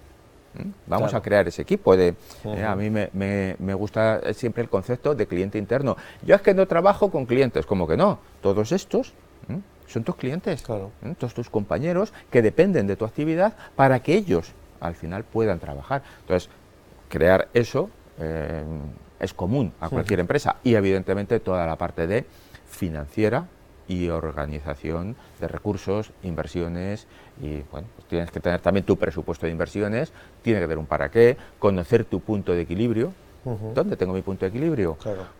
[0.85, 1.97] Vamos a crear ese equipo.
[1.97, 5.97] De, eh, a mí me, me, gusta siempre el concepto de cliente interno.
[6.21, 8.19] Yo es que no trabajo con clientes, como que no.
[8.41, 9.13] Todos estos
[9.87, 10.91] son tus clientes, claro.
[11.17, 16.03] todos tus compañeros que dependen de tu actividad para que ellos al final puedan trabajar.
[16.21, 16.49] Entonces,
[17.07, 17.89] crear eso
[18.19, 18.63] eh,
[19.19, 22.25] es común a cualquier empresa y evidentemente toda la parte de
[22.67, 23.45] financiera
[23.87, 27.07] y organización de recursos, inversiones
[27.41, 30.85] y bueno, pues tienes que tener también tu presupuesto de inversiones, tiene que tener un
[30.85, 33.13] para qué, conocer tu punto de equilibrio.
[33.73, 34.97] ¿Dónde tengo mi punto de equilibrio?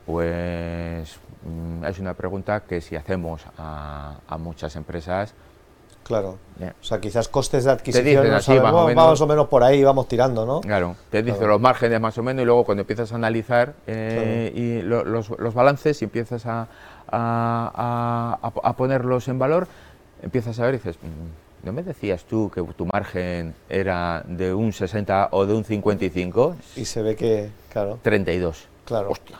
[0.07, 5.35] Pues mm, es una pregunta que si hacemos a, a muchas empresas
[6.03, 6.37] Claro.
[6.59, 9.47] O sea, quizás costes de adquisición, más, o menos.
[9.47, 10.61] por ahí vamos tirando, ¿no?
[10.61, 14.51] Claro, te dice los márgenes más o menos y luego cuando empiezas a analizar eh,
[14.53, 16.67] y los, los, balances y empiezas a,
[17.11, 19.67] a, a, ponerlos en valor,
[20.21, 24.53] empiezas a ver y dices, mm, ¿no me decías tú que tu margen era de
[24.53, 26.55] un 60 o de un 55?
[26.75, 27.99] Y se ve que, claro.
[28.03, 28.67] 32.
[28.85, 29.09] Claro.
[29.11, 29.37] Hostia.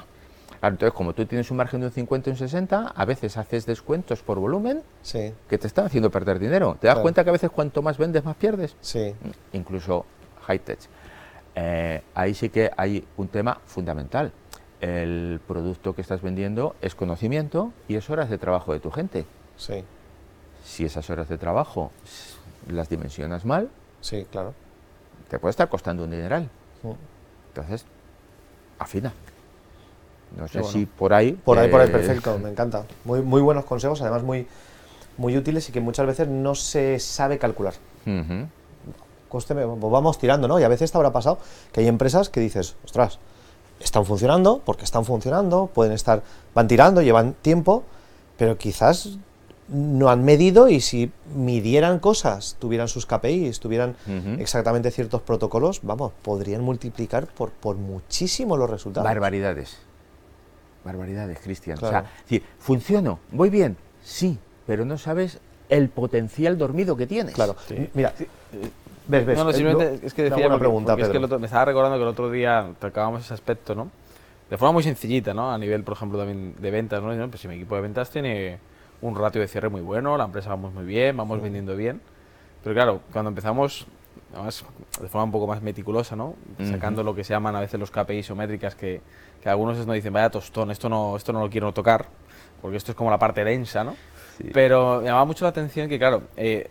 [0.62, 3.36] Claro, entonces, como tú tienes un margen de un 50 y un 60, a veces
[3.36, 6.78] haces descuentos por volumen Sí, que te están haciendo perder dinero.
[6.80, 7.02] ¿Te das Claro.
[7.02, 8.76] cuenta que a veces cuanto más vendes, más pierdes?
[8.80, 9.14] sí.
[9.54, 10.06] Incluso
[10.46, 10.80] high-tech.
[11.56, 14.32] Eh, ahí sí que hay un tema fundamental.
[14.80, 19.26] El producto que estás vendiendo es conocimiento y es horas de trabajo de tu gente.
[19.58, 19.84] Sí,
[20.64, 21.92] Si esas horas de trabajo
[22.68, 23.68] las dimensionas mal,
[24.00, 24.54] sí, claro.
[25.28, 26.50] te puede estar costando un dineral.
[26.84, 26.92] Mm.
[27.50, 27.86] Entonces,
[28.78, 29.12] afina.
[30.38, 30.74] No sé bueno.
[30.74, 31.34] si por ahí...
[31.34, 32.86] Por ahí, por ahí, eh, perfecto, me encanta.
[33.04, 34.48] Muy, muy buenos consejos, además muy,
[35.18, 37.74] muy útiles y que muchas veces no se sabe calcular.
[39.30, 40.60] pues vamos tirando, ¿no?
[40.60, 41.38] Y a veces te habrá pasado
[41.72, 43.20] que hay empresas que dices, ostras,
[43.80, 46.22] están funcionando, porque están funcionando, pueden estar,
[46.54, 47.84] van tirando, llevan tiempo,
[48.38, 49.18] pero quizás
[49.68, 53.96] no han medido y si midieran cosas, tuvieran sus KPIs, tuvieran
[54.38, 59.06] exactamente ciertos protocolos, vamos, podrían multiplicar por, por muchísimo los resultados.
[59.06, 59.78] Barbaridades.
[60.84, 61.78] Barbaridades, Cristian.
[61.78, 61.98] Claro.
[61.98, 65.40] O sea, sí, funciono, voy bien, sí, pero no sabes
[65.70, 67.34] el potencial dormido que tienes.
[67.36, 67.90] Claro, Sí.
[67.94, 68.14] Mira,
[69.08, 69.38] ves, ves.
[69.38, 71.66] No, no, eh, simplemente es que decía, una pregunta, porque es que otro- me estaba
[71.66, 73.90] recordando que el otro día tocábamos ese aspecto, ¿no?
[74.50, 75.52] De forma muy sencillita, ¿no?
[75.52, 77.30] A nivel, por ejemplo, también de ventas, ¿no?
[77.30, 78.58] Pues si mi equipo de ventas tiene
[79.02, 81.44] un ratio de cierre muy bueno, la empresa vamos muy bien, vamos Mm.
[81.44, 82.02] vendiendo bien.
[82.64, 83.88] Pero claro, cuando empezamos,
[84.34, 84.64] además,
[85.02, 86.36] de forma un poco más meticulosa, ¿no?
[86.70, 89.02] Sacando lo que se llaman a veces los KPIs o métricas que,
[89.42, 92.06] que algunos nos dicen, vaya tostón, esto no, esto no lo quiero tocar,
[92.62, 93.96] porque esto es como la parte densa, ¿no?
[94.38, 94.50] Sí.
[94.54, 96.70] Pero me llamaba mucho la atención que, claro, eh,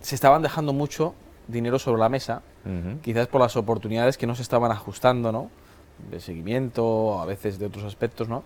[0.00, 1.14] se estaban dejando mucho
[1.48, 3.00] dinero sobre la mesa, Ujú.
[3.02, 5.50] quizás por las oportunidades que no se estaban ajustando, ¿no?
[6.10, 8.44] De seguimiento, a veces de otros aspectos, ¿no?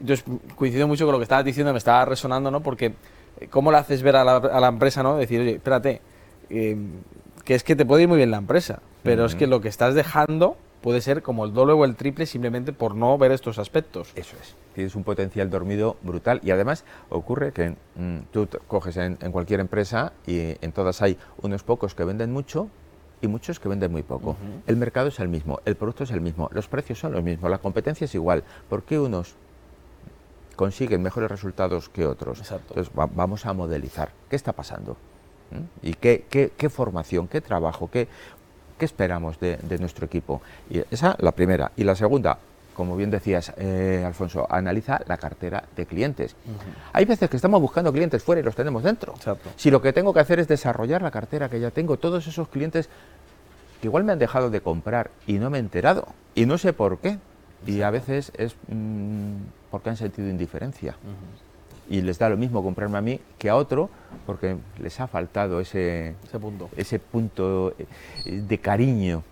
[0.00, 0.24] Entonces,
[0.56, 2.60] coincido mucho con lo que estabas diciendo, me estaba resonando, ¿no?
[2.60, 2.94] Porque,
[3.40, 5.16] eh, ¿cómo le haces ver a la, a la empresa, ¿no?
[5.16, 6.00] Decir, oye, espérate,
[6.50, 6.76] eh,
[7.44, 9.68] que es que te puede ir muy bien la empresa, pero es que lo que
[9.68, 13.58] estás dejando puede ser como el doble o el triple simplemente por no ver estos
[13.58, 14.12] aspectos.
[14.16, 14.54] Eso es.
[14.74, 19.60] Tienes un potencial dormido brutal y además ocurre que mm, tú coges en, en cualquier
[19.60, 22.68] empresa y en todas hay unos pocos que venden mucho
[23.22, 24.36] y muchos que venden muy poco.
[24.66, 27.50] El mercado es el mismo, el producto es el mismo, los precios son los mismos,
[27.50, 28.44] la competencia es igual.
[28.68, 29.36] ¿Por qué unos
[30.56, 32.40] consiguen mejores resultados que otros?
[32.40, 32.74] Exacto.
[32.74, 34.10] Entonces va- vamos a modelizar.
[34.28, 34.96] ¿Qué está pasando?
[35.82, 38.08] ¿Y qué, qué- qué formación, qué trabajo, qué,
[38.84, 40.42] qué esperamos de, de nuestro equipo?
[40.68, 41.72] Y esa la primera.
[41.74, 42.36] Y la segunda,
[42.76, 46.36] como bien decías, eh, Alfonso, analiza la cartera de clientes.
[46.92, 49.14] Hay veces que estamos buscando clientes fuera y los tenemos dentro.
[49.14, 49.48] Exacto.
[49.56, 52.48] Si lo que tengo que hacer es desarrollar la cartera que ya tengo, todos esos
[52.48, 52.90] clientes
[53.80, 56.74] que igual me han dejado de comprar y no me he enterado y no sé
[56.74, 57.18] por qué.
[57.66, 59.36] Y a veces es mm,
[59.70, 60.94] porque han sentido indiferencia.
[61.88, 63.90] Y les da lo mismo comprarme a mí que a otro
[64.26, 66.70] porque les ha faltado ese, Ese punto.
[66.76, 69.22] ese punto eh, de cariño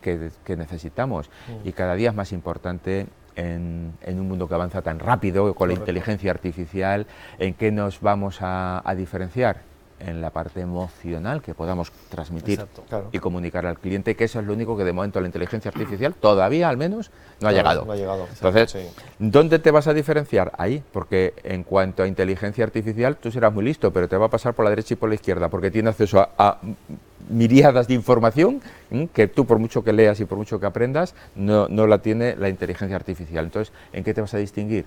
[0.00, 1.28] que, que necesitamos.
[1.64, 5.68] Y cada día es más importante en, en un mundo que avanza tan rápido, con
[5.68, 7.06] la inteligencia artificial,
[7.38, 9.67] en qué nos vamos a, a diferenciar.
[10.00, 12.84] En la parte emocional que podamos transmitir Exacto.
[12.88, 13.08] Claro.
[13.10, 16.14] y comunicar al cliente, que eso es lo único que de momento la inteligencia artificial
[16.14, 17.84] todavía al menos no ha Claro, llegado.
[17.84, 18.26] No ha llegado.
[18.32, 18.78] Entonces, Sí.
[19.18, 20.52] ¿dónde te vas a diferenciar?
[20.56, 24.30] Ahí, porque en cuanto a inteligencia artificial, tú serás muy listo, pero te va a
[24.30, 26.58] pasar por la derecha y por la izquierda, porque tiene acceso a, a
[27.28, 29.08] miríadas de información ¿m?
[29.12, 32.36] que tú, por mucho que leas y por mucho que aprendas, no, no la tiene
[32.36, 33.44] la inteligencia artificial.
[33.46, 34.86] Entonces, ¿en qué te vas a distinguir?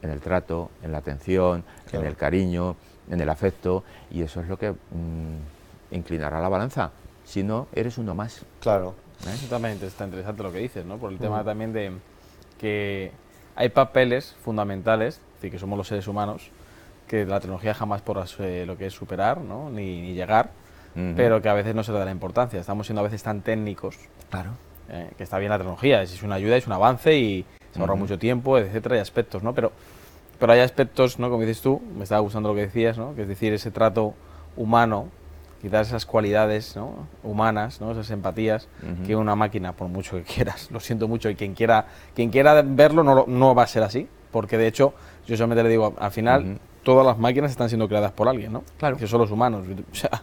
[0.00, 2.04] En el trato, en la atención, Claro.
[2.04, 2.76] en el cariño,
[3.10, 6.90] en el afecto, y eso es lo que mm, inclinará la balanza.
[7.24, 8.42] Si no, eres uno más.
[8.60, 8.94] Claro.
[9.26, 9.30] ¿eh?
[9.34, 10.96] Eso también está interesante lo que dices, ¿no?
[10.98, 11.92] Por el tema también de
[12.58, 13.12] que
[13.56, 16.50] hay papeles fundamentales, es decir, que somos los seres humanos,
[17.06, 19.70] que la tecnología jamás podrá eh, lo que es superar, ¿no?
[19.70, 20.50] Ni, ni llegar,
[20.94, 21.14] Ujú.
[21.16, 22.60] pero que a veces no se le da la importancia.
[22.60, 23.96] Estamos siendo a veces tan técnicos,
[24.30, 24.50] Claro.
[24.90, 27.94] eh, que está bien la tecnología, es una ayuda, es un avance y se ahorra
[27.94, 28.00] Ujú.
[28.02, 29.54] mucho tiempo, etcétera, y aspectos, ¿no?
[29.54, 29.72] Pero,
[30.38, 31.30] pero hay aspectos, ¿no?
[31.30, 33.14] Como dices tú, me estaba gustando lo que decías, ¿no?
[33.14, 34.14] Que es decir, ese trato
[34.56, 35.08] humano,
[35.60, 37.06] quizás esas cualidades ¿no?
[37.22, 37.92] humanas, ¿no?
[37.92, 38.68] esas empatías,
[39.06, 42.62] que una máquina, por mucho que quieras, lo siento mucho, y quien quiera, quien quiera
[42.62, 44.94] verlo no, no va a ser así, porque de hecho,
[45.26, 48.62] yo solamente le digo, al final, todas las máquinas están siendo creadas por alguien, ¿no?
[48.78, 48.96] Claro.
[48.96, 49.66] Que son los humanos.
[49.90, 50.22] O sea,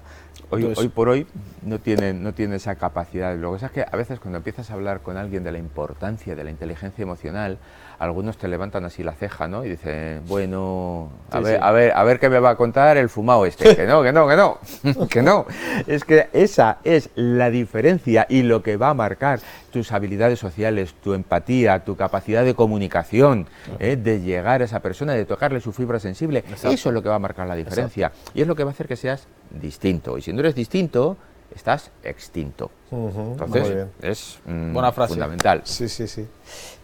[0.49, 1.27] Hoy, entonces- hoy por hoy
[1.63, 3.35] no tiene, no tiene esa capacidad.
[3.35, 5.57] Lo que pasa es que a veces cuando empiezas a hablar con alguien de la
[5.57, 7.57] importancia de la inteligencia emocional,
[7.97, 9.63] algunos te levantan así la ceja, ¿no?
[9.63, 11.59] Y dicen, bueno, a, Sí, ver, sí.
[11.63, 13.73] a ver, a ver qué me va a contar el fumado este.
[13.75, 14.59] que no, que no, que no,
[15.09, 15.45] que no.
[15.87, 19.39] Es que esa es la diferencia y lo que va a marcar
[19.71, 23.47] tus habilidades sociales, tu empatía, tu capacidad de comunicación,
[23.79, 23.95] ¿eh?
[23.95, 26.43] de llegar a esa persona, de tocarle su fibra sensible.
[26.53, 28.11] Eso es lo que va a marcar la diferencia.
[28.33, 29.27] Y es lo que va a hacer que seas
[29.59, 30.17] distinto.
[30.17, 31.17] Y si no eres distinto,
[31.55, 32.71] estás extinto.
[32.91, 33.91] Ujú, Entonces, muy bien.
[34.01, 35.13] es mm, Buena frase.
[35.13, 35.61] fundamental.
[35.63, 36.27] Sí, sí, sí.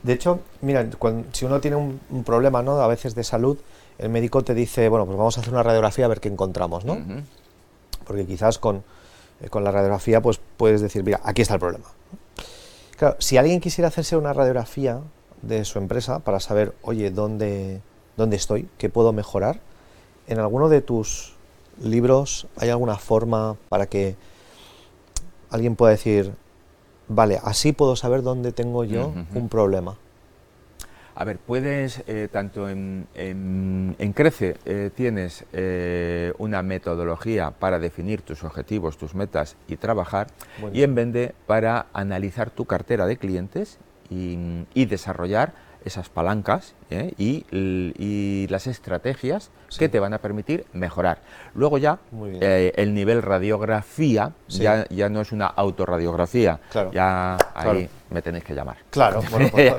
[0.04, 0.88] De hecho, mira,
[1.34, 2.82] si uno tiene un, un problema, ¿no?
[2.82, 3.58] A veces de salud,
[3.98, 6.86] el médico te dice, bueno, pues vamos a hacer una radiografía a ver qué encontramos,
[6.86, 6.98] ¿no?
[8.06, 8.84] Porque quizás con,
[9.42, 11.86] eh, con la radiografía, pues puedes decir, mira, aquí está el problema.
[12.98, 15.00] Claro, si alguien quisiera hacerse una radiografía
[15.42, 17.82] de su empresa para saber, oye, dónde,
[18.18, 19.60] dónde estoy, qué puedo mejorar,
[20.28, 21.36] en alguno de tus
[21.84, 24.16] libros hay alguna forma para que
[25.50, 26.32] alguien pueda decir,
[27.08, 29.98] vale, así puedo saber dónde tengo yo un problema.
[31.14, 37.80] A ver, puedes, eh, tanto en, en- en Crece eh, tienes eh, una metodología para
[37.80, 40.28] definir tus objetivos, tus metas y trabajar,
[40.74, 43.78] y en Vende para analizar tu cartera de clientes
[44.10, 45.54] y, y desarrollar
[45.84, 46.76] esas palancas
[47.18, 49.80] y, y las estrategias Sí.
[49.80, 51.20] que te van a permitir mejorar.
[51.56, 51.98] Luego ya
[52.42, 54.60] eh, el nivel radiografía Sí.
[54.64, 56.92] ya, ya no es una autorradiografía, Claro.
[56.92, 57.80] ya ahí Claro.
[58.10, 58.76] me tenéis que llamar.
[58.90, 59.74] Claro, bueno, pues,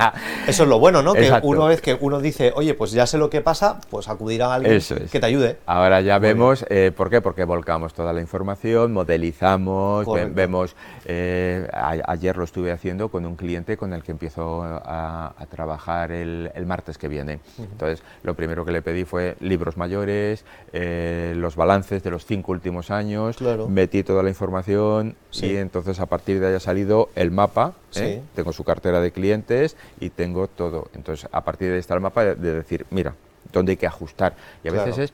[0.47, 1.13] eso es lo bueno, ¿no?
[1.13, 1.47] Que Exacto.
[1.49, 4.55] una vez que uno dice, oye, pues ya sé lo que pasa, pues acudir a
[4.55, 4.93] alguien es.
[5.11, 5.59] que te ayude.
[5.67, 7.21] Ahora ya Muy vemos, eh, ¿por qué?
[7.21, 10.75] Porque volcamos toda la información, modelizamos, ve- vemos,
[11.05, 15.47] eh, a- ayer lo estuve haciendo con un cliente con el que empiezo a, a
[15.47, 17.41] trabajar el, el martes que viene.
[17.59, 22.53] Entonces, lo primero que le pedí fue libros mayores, eh, los balances de los cinco
[22.53, 23.69] últimos años, Claro.
[23.69, 25.47] metí toda la información Sí.
[25.47, 28.23] y entonces a partir de ahí ha salido el mapa, ¿eh?
[28.35, 30.89] Tengo su cartera de clientes y tengo todo.
[30.95, 33.15] Entonces, a partir de ahí está el mapa de, de decir, mira,
[33.53, 34.35] dónde hay que ajustar.
[34.65, 34.87] Y a Claro.
[34.87, 35.13] veces es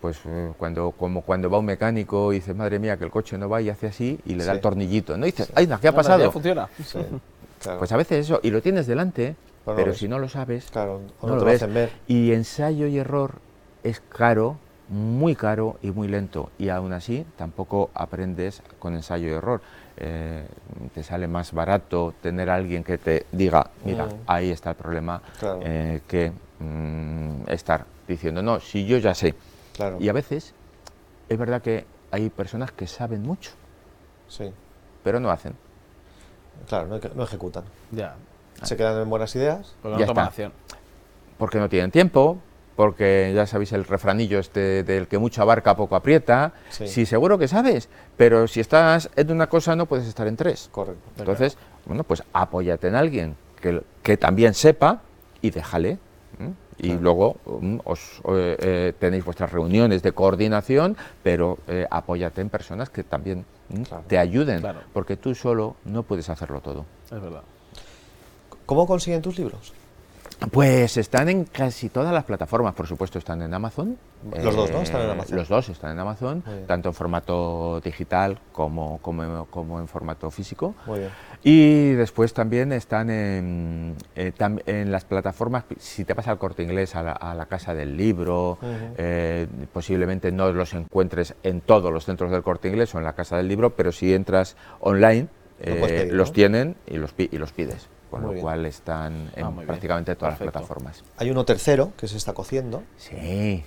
[0.00, 3.36] pues eh, cuando como cuando va un mecánico y dice madre mía que el coche
[3.36, 5.80] no va y hace así y le da el tornillito no y dice ay no,
[5.80, 6.68] ¿qué ha pasado ¿ya funciona?
[6.84, 7.00] Sí,
[7.62, 7.78] claro.
[7.80, 9.34] pues a veces eso y lo tienes delante
[9.66, 11.66] Pero no si no lo sabes Claro, no no, lo ves.
[11.74, 11.90] ver.
[12.06, 13.40] y ensayo y error
[13.82, 14.56] es caro
[14.88, 19.60] muy caro y muy lento y aún así tampoco aprendes con ensayo y error
[20.00, 20.46] Eh,
[20.94, 24.10] te sale más barato tener a alguien que te diga mira Mm.
[24.28, 25.58] ahí está el problema Claro.
[25.64, 29.34] eh, que mm, estar diciendo no si yo ya sé
[29.74, 29.96] Claro.
[29.98, 30.54] y a veces
[31.28, 33.50] es verdad que hay personas que saben mucho,
[34.28, 34.50] Sí,
[35.04, 35.54] pero no hacen.
[36.68, 37.64] claro, no, no ejecutan.
[37.90, 38.14] Ya.
[38.62, 39.74] Se quedan en buenas ideas.
[39.82, 40.28] Porque Ya no toman está.
[40.28, 40.52] acción.
[41.38, 42.38] Porque no tienen tiempo,
[42.78, 46.52] porque ya sabéis el refranillo este del que mucho abarca, poco aprieta.
[46.70, 46.86] Sí.
[46.86, 50.68] Sí, seguro que sabes, pero si estás en una cosa no puedes estar en tres.
[50.70, 51.02] Correcto.
[51.18, 55.00] Entonces, bueno, pues apóyate en alguien que, que también sepa
[55.42, 55.98] y déjale.
[56.78, 57.00] Y Claro.
[57.02, 62.90] luego mm, os, eh, eh, tenéis vuestras reuniones de coordinación, pero eh, apóyate en personas
[62.90, 63.44] que también
[63.88, 64.04] Claro.
[64.06, 64.62] te ayuden,
[64.92, 66.84] porque tú solo no puedes hacerlo todo.
[67.06, 67.42] Es verdad.
[68.66, 69.72] ¿Cómo consiguen tus libros?
[70.52, 73.98] Pues están en casi todas las plataformas, por supuesto están en Amazon.
[74.42, 74.82] Los dos, ¿no?
[74.82, 75.36] Están en Eh, Amazon.
[75.36, 80.74] Los dos están en Amazon, tanto en formato digital como, como, como en formato físico.
[80.86, 81.10] Muy bien.
[81.42, 86.62] Y después también están en, eh, tam- en las plataformas, si te vas al corte
[86.62, 88.58] inglés, a la, a la casa del libro,
[88.96, 93.12] eh, posiblemente no los encuentres en todos los centros del corte inglés o en la
[93.14, 95.26] casa del libro, pero si entras online,
[95.60, 97.88] eh, los tienen y los, y los pides.
[98.10, 98.42] Con Muy lo bien.
[98.42, 99.66] cual están en Ah, bien.
[99.66, 100.44] prácticamente todas Perfecto.
[100.60, 101.04] las plataformas.
[101.18, 102.82] Hay uno tercero que se está cociendo.
[102.96, 103.14] Sí,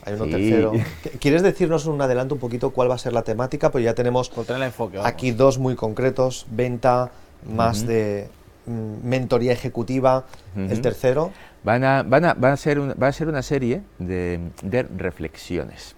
[0.04, 0.32] Hay uno sí.
[0.32, 0.71] tercero.
[1.04, 3.69] ¿Qu- ¿Quieres decirnos un adelanto un poquito cuál va a ser la temática?
[3.71, 4.99] Pues ya tenemos el enfoque.
[5.04, 7.12] aquí dos muy concretos, venta,
[7.47, 8.30] más de
[8.65, 10.25] mm, mentoría ejecutiva.
[10.56, 11.32] El tercero,
[11.63, 14.82] Van a, van a, va a ser un- va a ser una serie de, de
[14.84, 15.95] reflexiones.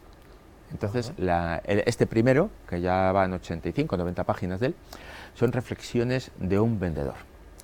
[0.71, 4.75] Entonces, la- el- este primero, que ya van 85, 90 páginas de él,
[5.35, 7.13] son reflexiones de un vendedor.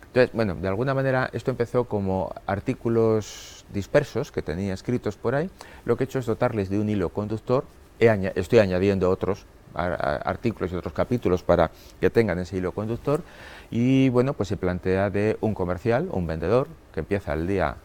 [0.10, 5.50] Entonces, bueno, de alguna manera esto empezó como artículos dispersos que tenía escritos por ahí.
[5.86, 7.64] Lo que he hecho es dotarles de un hilo conductor.
[8.00, 11.70] He estoy añadiendo otros artículos y otros capítulos para
[12.00, 13.22] que tengan ese hilo conductor.
[13.70, 17.76] Y bueno, pues se plantea de un comercial, un vendedor, que empieza el día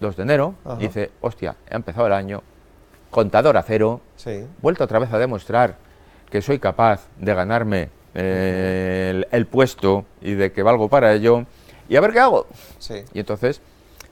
[0.00, 0.76] 2 de enero, Ajá.
[0.80, 2.42] y dice, hostia, he empezado el año,
[3.10, 4.44] contador a cero, sí.
[4.60, 5.76] vuelto otra vez a demostrar
[6.28, 11.44] que soy capaz de ganarme eh, el, el puesto y de que valgo para ello,
[11.88, 12.46] y a ver qué hago.
[12.78, 13.02] Sí.
[13.12, 13.60] Y entonces,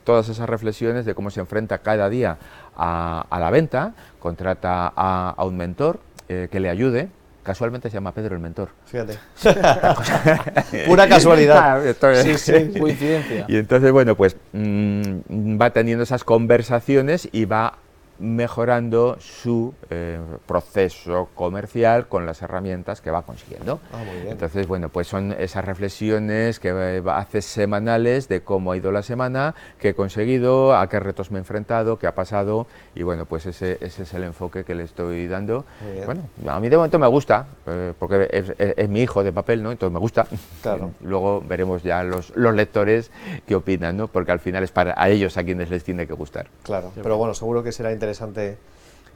[0.05, 2.38] todas esas reflexiones de cómo se enfrenta cada día
[2.77, 7.09] a, a la venta, contrata a, a un mentor eh, que le ayude.
[7.42, 8.69] Casualmente se llama Pedro el mentor.
[8.87, 9.19] Fíjate.
[10.87, 11.85] Pura casualidad.
[11.85, 12.79] Ah, sí.
[12.79, 13.46] Coincidencia.
[13.48, 17.79] Y entonces, bueno, pues mm, va teniendo esas conversaciones y va
[18.23, 23.81] mejorando su eh, proceso comercial con las herramientas que va consiguiendo.
[23.92, 24.33] Ah, muy bien.
[24.33, 29.02] Entonces, bueno, pues son esas reflexiones que eh, haces semanales de cómo ha ido la
[29.02, 33.27] semana, qué he conseguido, a qué retos me he enfrentado, qué ha pasado, y bueno,
[33.27, 35.64] pues ese, ese es el enfoque que le estoy dando.
[36.06, 39.33] Bueno, a mí de momento me gusta, eh, porque es, es- es mi hijo de
[39.33, 39.73] papel, ¿no?
[39.73, 40.27] Entonces me gusta.
[40.62, 40.92] Claro.
[41.02, 43.10] Luego veremos ya los, los lectores
[43.46, 44.06] qué opinan, ¿no?
[44.08, 46.46] Porque al final es para a ellos a quienes les tiene que gustar.
[46.62, 48.12] Claro, pero bueno, seguro que será interesante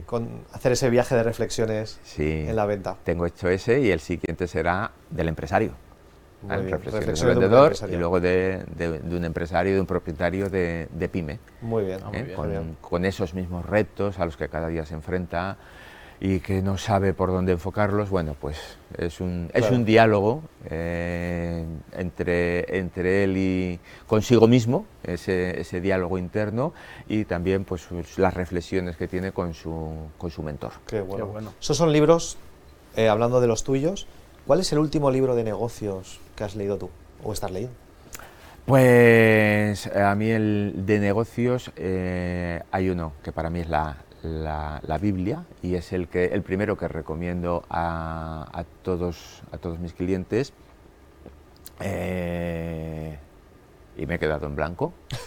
[0.04, 2.44] con hacer ese viaje de reflexiones Sí.
[2.48, 2.96] en la venta.
[3.04, 5.72] Tengo hecho ese y el siguiente será del empresario.
[6.42, 7.96] Muy Ah, bien, Reflexiones reflexiones del de un vendedor empresario.
[7.96, 11.38] y luego de, de- de un empresario, de un propietario de, de pyme.
[11.62, 12.22] Muy bien, Ah, muy ¿eh?
[12.24, 12.36] bien.
[12.38, 12.76] muy bien.
[12.82, 15.56] con esos mismos retos a los que cada día se enfrenta
[16.20, 18.56] y que no sabe por dónde enfocarlos, bueno, pues
[18.96, 26.18] es un, es un diálogo eh, entre, entre él y consigo mismo, ese, ese diálogo
[26.18, 26.72] interno
[27.08, 27.86] y también pues
[28.16, 30.72] las reflexiones que tiene con su, con su mentor.
[30.86, 31.26] Qué bueno.
[31.26, 31.52] Qué bueno.
[31.60, 32.38] Esos son libros,
[32.96, 34.06] eh, hablando de los tuyos,
[34.46, 36.90] ¿cuál es el último libro de negocios que has leído tú
[37.22, 37.76] o estás leyendo?
[38.64, 43.96] Pues a mí el de negocios eh, hay uno que para mí es la,
[44.26, 49.58] la- la Biblia y es el, que, el primero que recomiendo a, a todos, a
[49.58, 50.52] todos mis clientes.
[51.80, 53.18] Eh,
[53.98, 54.92] y me he quedado en blanco.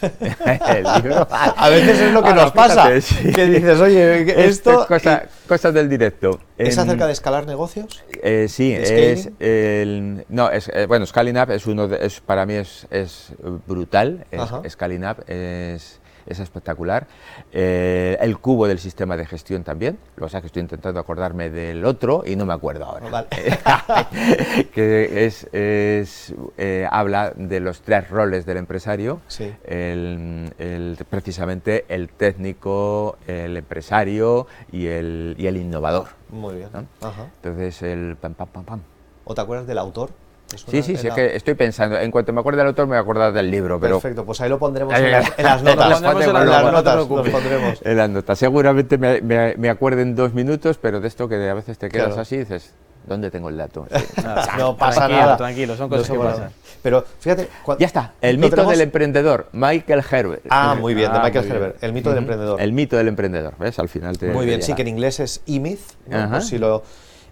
[0.68, 1.26] el libro.
[1.30, 3.32] A veces es lo que Ahora, nos pasa, sí.
[3.32, 6.38] que dices, oye, Esto esto es cosa- cosas del directo.
[6.56, 8.04] es En- acerca de escalar negocios.
[8.22, 12.20] eh, sí, ¿De es el, no, es, eh, bueno, Scaling Up es uno de, es,
[12.20, 13.32] para mí es, es
[13.66, 14.24] brutal.
[14.68, 15.99] Scaling Up es,
[16.30, 17.06] es espectacular.
[17.52, 21.00] Eh, el cubo del sistema de gestión también, lo que pasa es que estoy intentando
[21.00, 23.08] acordarme del otro y no me acuerdo ahora.
[23.10, 23.28] Vale.
[24.72, 29.52] que es, es, eh, habla de los tres roles del empresario, Sí.
[29.64, 36.08] el, el- precisamente el técnico, el empresario y el, y el innovador.
[36.30, 36.68] Muy bien.
[36.72, 36.86] ¿no?
[37.06, 37.26] Ajá.
[37.42, 38.80] Entonces el pam pam pam pam.
[39.24, 40.10] ¿O te acuerdas del autor?
[40.50, 42.86] ¿Te suena Sí, sí, sí, es que estoy pensando, en cuanto me acuerde del autor
[42.86, 45.44] me voy a acordar del libro, pero Perfecto, pues ahí lo pondremos en las, en
[45.44, 46.00] las lo notas.
[46.02, 47.32] pondremos en En las las notas, no preocupes.
[47.32, 47.78] pondremos.
[47.84, 48.38] en las notas.
[48.38, 51.88] Seguramente me, me, me acuerdo en dos minutos, pero de esto que a veces te
[51.88, 52.22] quedas Claro.
[52.22, 52.72] así y dices,
[53.06, 53.86] ¿dónde tengo el dato?
[53.94, 54.22] Sí.
[54.24, 55.36] Nada, No pasa tranquilo, nada.
[55.36, 56.50] Tranquilo, son No cosas que somos pasan.
[56.82, 57.48] Pero fíjate.
[57.78, 58.72] Ya está, el ¿lo mito tenemos?
[58.72, 60.42] del emprendedor, Michael Herbert.
[60.50, 61.56] Ah, muy bien, de Ah, Michael bien.
[61.56, 61.84] Herbert.
[61.84, 62.60] El mito del emprendedor.
[62.60, 63.78] El mito del emprendedor, ¿ves?
[63.78, 66.40] Al final te Muy te bien, sí, que en inglés es E-Myth, ¿no?
[66.40, 66.82] Si lo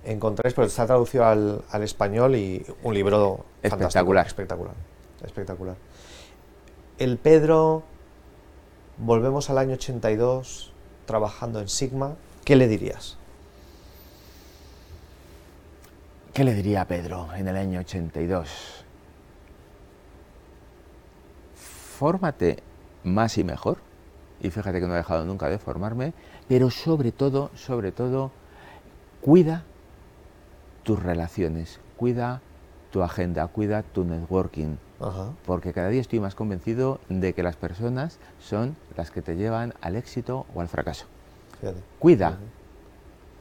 [0.05, 4.27] encontráis, pero está traducido al, al español y un libro Espectacular.
[4.27, 4.75] espectacular,
[5.25, 5.77] espectacular.
[6.99, 7.83] El Pedro,
[8.97, 10.73] volvemos al año 82,
[11.07, 13.17] trabajando en Sigma, ¿qué le dirías?
[16.33, 18.85] ¿Qué le diría a Pedro en el año 82?
[21.99, 22.63] Fórmate
[23.03, 23.79] más y mejor.
[24.41, 26.13] Y fíjate que no he dejado nunca de formarme,
[26.47, 28.31] pero sobre todo, sobre todo,
[29.21, 29.65] cuida
[30.89, 32.41] tus relaciones, cuida
[32.91, 35.35] tu agenda, cuida tu networking, Ajá.
[35.45, 39.75] porque cada día estoy más convencido de que las personas son las que te llevan
[39.83, 41.05] al éxito o al fracaso.
[41.61, 41.81] Fíjate.
[41.99, 42.39] Cuida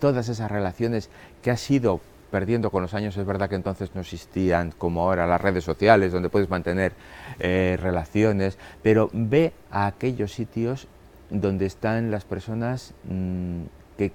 [0.02, 1.10] todas esas relaciones
[1.42, 3.16] que has ido perdiendo con los años.
[3.16, 6.92] Es verdad que entonces no existían como ahora las redes sociales donde puedes mantener
[7.40, 10.90] eh, relaciones, pero ve a aquellos sitios
[11.30, 13.62] donde están las personas mm,
[13.98, 14.12] que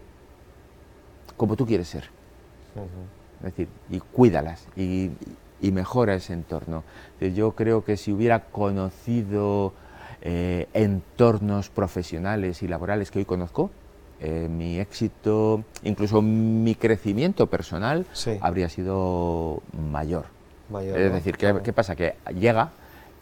[1.39, 2.11] como tú quieres ser.
[3.45, 5.11] Es decir, y cuídalas y,
[5.61, 6.85] y mejora ese entorno.
[7.21, 9.73] Yo creo que si hubiera conocido
[10.23, 13.71] eh, entornos profesionales y laborales que hoy conozco,
[14.21, 18.39] eh, mi éxito, incluso mi crecimiento personal, Sí.
[18.41, 20.27] habría sido mayor.
[20.71, 21.15] Mayor, es ¿no?
[21.17, 21.63] decir, ¿qué, Claro.
[21.63, 21.97] qué pasa?
[21.97, 22.71] Que llega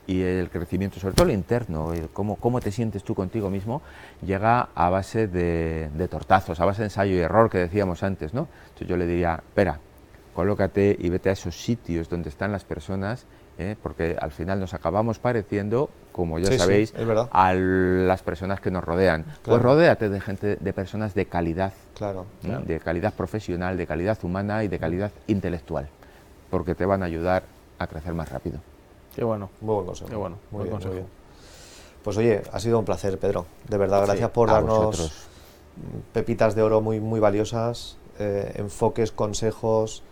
[0.06, 3.80] y el crecimiento, sobre todo el interno, el cómo, cómo te sientes tú contigo mismo,
[4.26, 8.34] llega a base de, de tortazos, a base de ensayo y error que decíamos antes,
[8.34, 8.48] ¿no?
[8.64, 9.78] Entonces yo le diría, espera,
[10.35, 13.26] colócate y vete a esos sitios donde están las personas,
[13.59, 13.76] ¿eh?
[13.83, 17.28] porque al final nos acabamos pareciendo, como ya Sí, sabéis, es verdad.
[17.33, 19.22] a las personas que nos rodean.
[19.24, 19.41] Claro.
[19.45, 22.26] Pues rodéate de gente, de personas de calidad, Claro.
[22.43, 22.61] ¿no?
[22.61, 25.89] de calidad profesional, de calidad humana y de calidad intelectual,
[26.51, 27.43] porque te van a ayudar
[27.78, 28.59] a crecer más rápido.
[29.14, 29.51] Qué bueno.
[29.61, 30.09] Muy buen consejo.
[30.11, 30.93] Qué bueno, muy buen bien, consejo.
[30.95, 31.11] muy bien.
[32.05, 33.45] Pues oye, ha sido un placer, Pedro.
[33.68, 35.26] De verdad, gracias por darnos vosotros.
[36.12, 40.03] pepitas de oro muy, muy valiosas, eh, enfoques, consejos,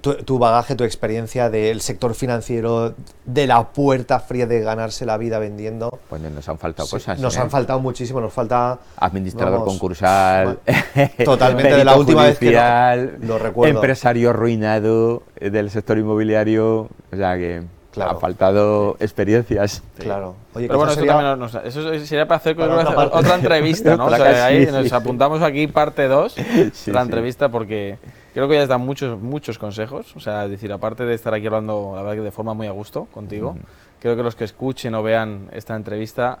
[0.00, 5.16] tu, tu bagaje, tu experiencia del sector financiero, de la puerta fría de ganarse la
[5.16, 5.98] vida vendiendo.
[6.08, 7.18] Pues nos han faltado Sí, cosas.
[7.18, 7.40] nos ¿eh?
[7.40, 10.58] han faltado muchísimo, nos falta Administrador vamos, concursal.
[11.24, 13.74] Totalmente, de la última vez que lo- judicial, lo recuerdo.
[13.74, 16.88] Empresario arruinado eh, del sector inmobiliario.
[17.12, 17.62] O sea que.
[17.92, 18.12] Claro.
[18.12, 19.82] Ha faltado experiencias.
[19.98, 20.36] Claro.
[20.54, 24.06] Oye, Pero bueno, eso, sería- también nos- eso sería para hacer Para otra, entrevista, ¿no?
[24.06, 24.70] O sea, casi, ahí sí.
[24.70, 27.06] nos apuntamos aquí parte 2 Sí, de la sí.
[27.06, 27.98] entrevista porque
[28.34, 30.14] creo que ya dan muchos, muchos consejos.
[30.16, 32.66] O sea, es decir, aparte de estar aquí hablando, la verdad que de forma muy
[32.66, 33.56] a gusto contigo,
[34.00, 36.38] creo que los que escuchen o vean esta entrevista,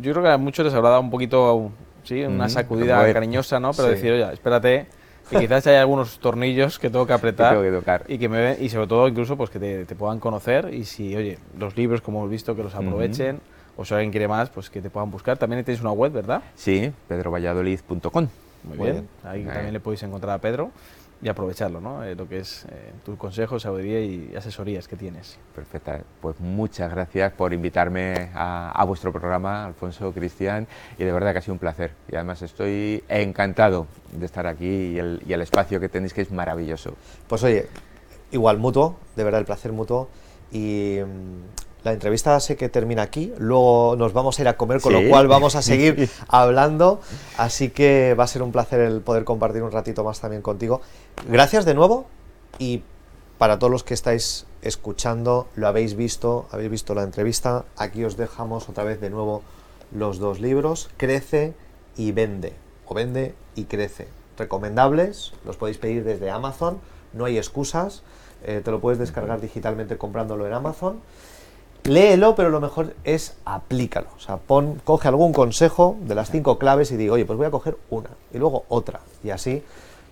[0.00, 1.70] yo creo que a muchos les habrá dado un poquito,
[2.04, 3.72] sí, una sacudida cariñosa, ¿no?
[3.72, 3.94] Pero Sí.
[3.94, 4.86] decir, oye, espérate,
[5.30, 8.04] que quizás hay algunos tornillos que tengo que apretar tengo que tocar.
[8.08, 10.84] y que me ven- y sobre todo incluso pues que te, te puedan conocer y
[10.84, 13.40] si oye los libros como hemos visto que los aprovechen
[13.76, 16.42] o si alguien quiere más pues que te puedan buscar también tenéis una web verdad
[16.56, 18.28] Sí, pedrovalladolid.com.
[18.64, 19.08] muy, Muy bien.
[19.24, 19.46] ahí Ahí.
[19.46, 20.70] también le podéis encontrar a Pedro
[21.22, 25.38] y aprovecharlo no Eh, lo que es eh, tus consejos sabiduría y asesorías que tienes
[25.54, 26.00] Perfecta.
[26.20, 30.66] Pues muchas gracias por invitarme a, a vuestro programa, Alfonso, Cristian,
[30.98, 31.92] y de verdad que ha sido un placer.
[32.10, 36.22] Y además estoy encantado de estar aquí y el, y el espacio que tenéis que
[36.22, 36.94] es maravilloso.
[37.28, 37.68] Pues oye,
[38.30, 40.08] igual mutuo, de verdad el placer mutuo.
[40.50, 44.80] Y mm, la entrevista sé que termina aquí, luego nos vamos a ir a comer,
[44.80, 45.02] con Sí.
[45.02, 47.00] lo cual vamos a seguir hablando.
[47.36, 50.80] Así que va a ser un placer el poder compartir un ratito más también contigo.
[51.28, 52.06] Gracias de nuevo
[52.58, 52.82] y
[53.38, 58.16] para todos los que estáis escuchando, lo habéis visto, habéis visto la entrevista, aquí os
[58.16, 59.42] dejamos otra vez de nuevo
[59.90, 61.52] los dos libros, Crece
[61.96, 62.52] y Vende,
[62.86, 64.06] o Vende y Crece.
[64.38, 66.78] Recomendables, los podéis pedir desde Amazon,
[67.12, 68.02] no hay excusas,
[68.44, 71.00] eh, te lo puedes descargar digitalmente comprándolo en Amazon.
[71.84, 74.08] Léelo, pero lo mejor es aplícalo.
[74.16, 77.46] O sea, pon, coge algún consejo de las cinco claves y digo, oye, pues voy
[77.46, 79.00] a coger una y luego otra.
[79.24, 79.62] Y así,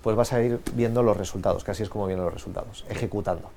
[0.03, 3.51] pues vas a ir viendo los resultados, que así es como vienen los resultados, ejecutando.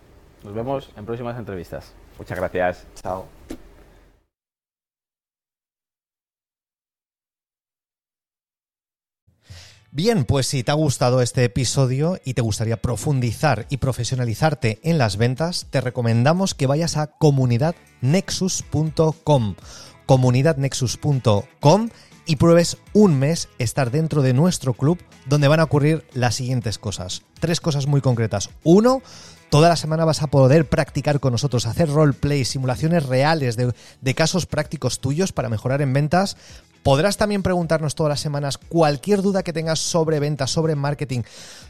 [0.43, 2.85] nos vemos en próximas entrevistas Muchas gracias.
[3.01, 3.25] Chao.
[9.95, 14.97] Bien, pues si te ha gustado este episodio y te gustaría profundizar y profesionalizarte en
[14.97, 19.55] las ventas, te recomendamos que vayas a comunidadnexus.com,
[20.07, 21.89] comunidadnexus.com
[22.25, 26.79] y pruebes un mes estar dentro de nuestro club donde van a ocurrir las siguientes
[26.79, 27.21] cosas.
[27.39, 28.49] Tres cosas muy concretas.
[28.63, 29.03] Uno,
[29.53, 33.71] Toda la semana vas a poder practicar con nosotros, hacer roleplay, simulaciones reales de,
[34.01, 36.37] de casos prácticos tuyos para mejorar en ventas.
[36.83, 41.21] Podrás también preguntarnos todas las semanas cualquier duda que tengas sobre ventas, sobre marketing,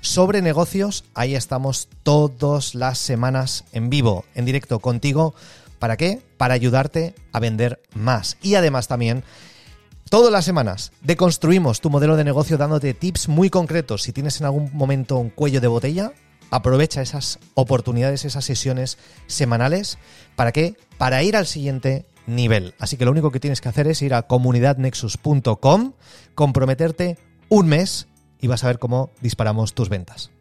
[0.02, 1.06] sobre negocios.
[1.14, 5.36] Ahí estamos todas las semanas en vivo, en directo contigo.
[5.78, 6.20] ¿Para qué?
[6.38, 8.38] Para ayudarte a vender más.
[8.42, 9.24] Y además también
[10.10, 14.04] Todas las semanas deconstruimos tu modelo de negocio dándote tips muy concretos.
[14.04, 16.12] Si tienes en algún momento un cuello de botella,
[16.52, 19.98] aprovecha esas oportunidades, esas sesiones semanales.
[20.36, 20.76] ¿Para qué?
[21.00, 22.74] Para ir al siguiente nivel.
[22.80, 25.94] Así que lo único que tienes que hacer es ir a comunidadnexus.com,
[26.36, 27.18] comprometerte
[27.50, 28.08] un mes
[28.40, 30.33] y vas a ver cómo disparamos tus ventas.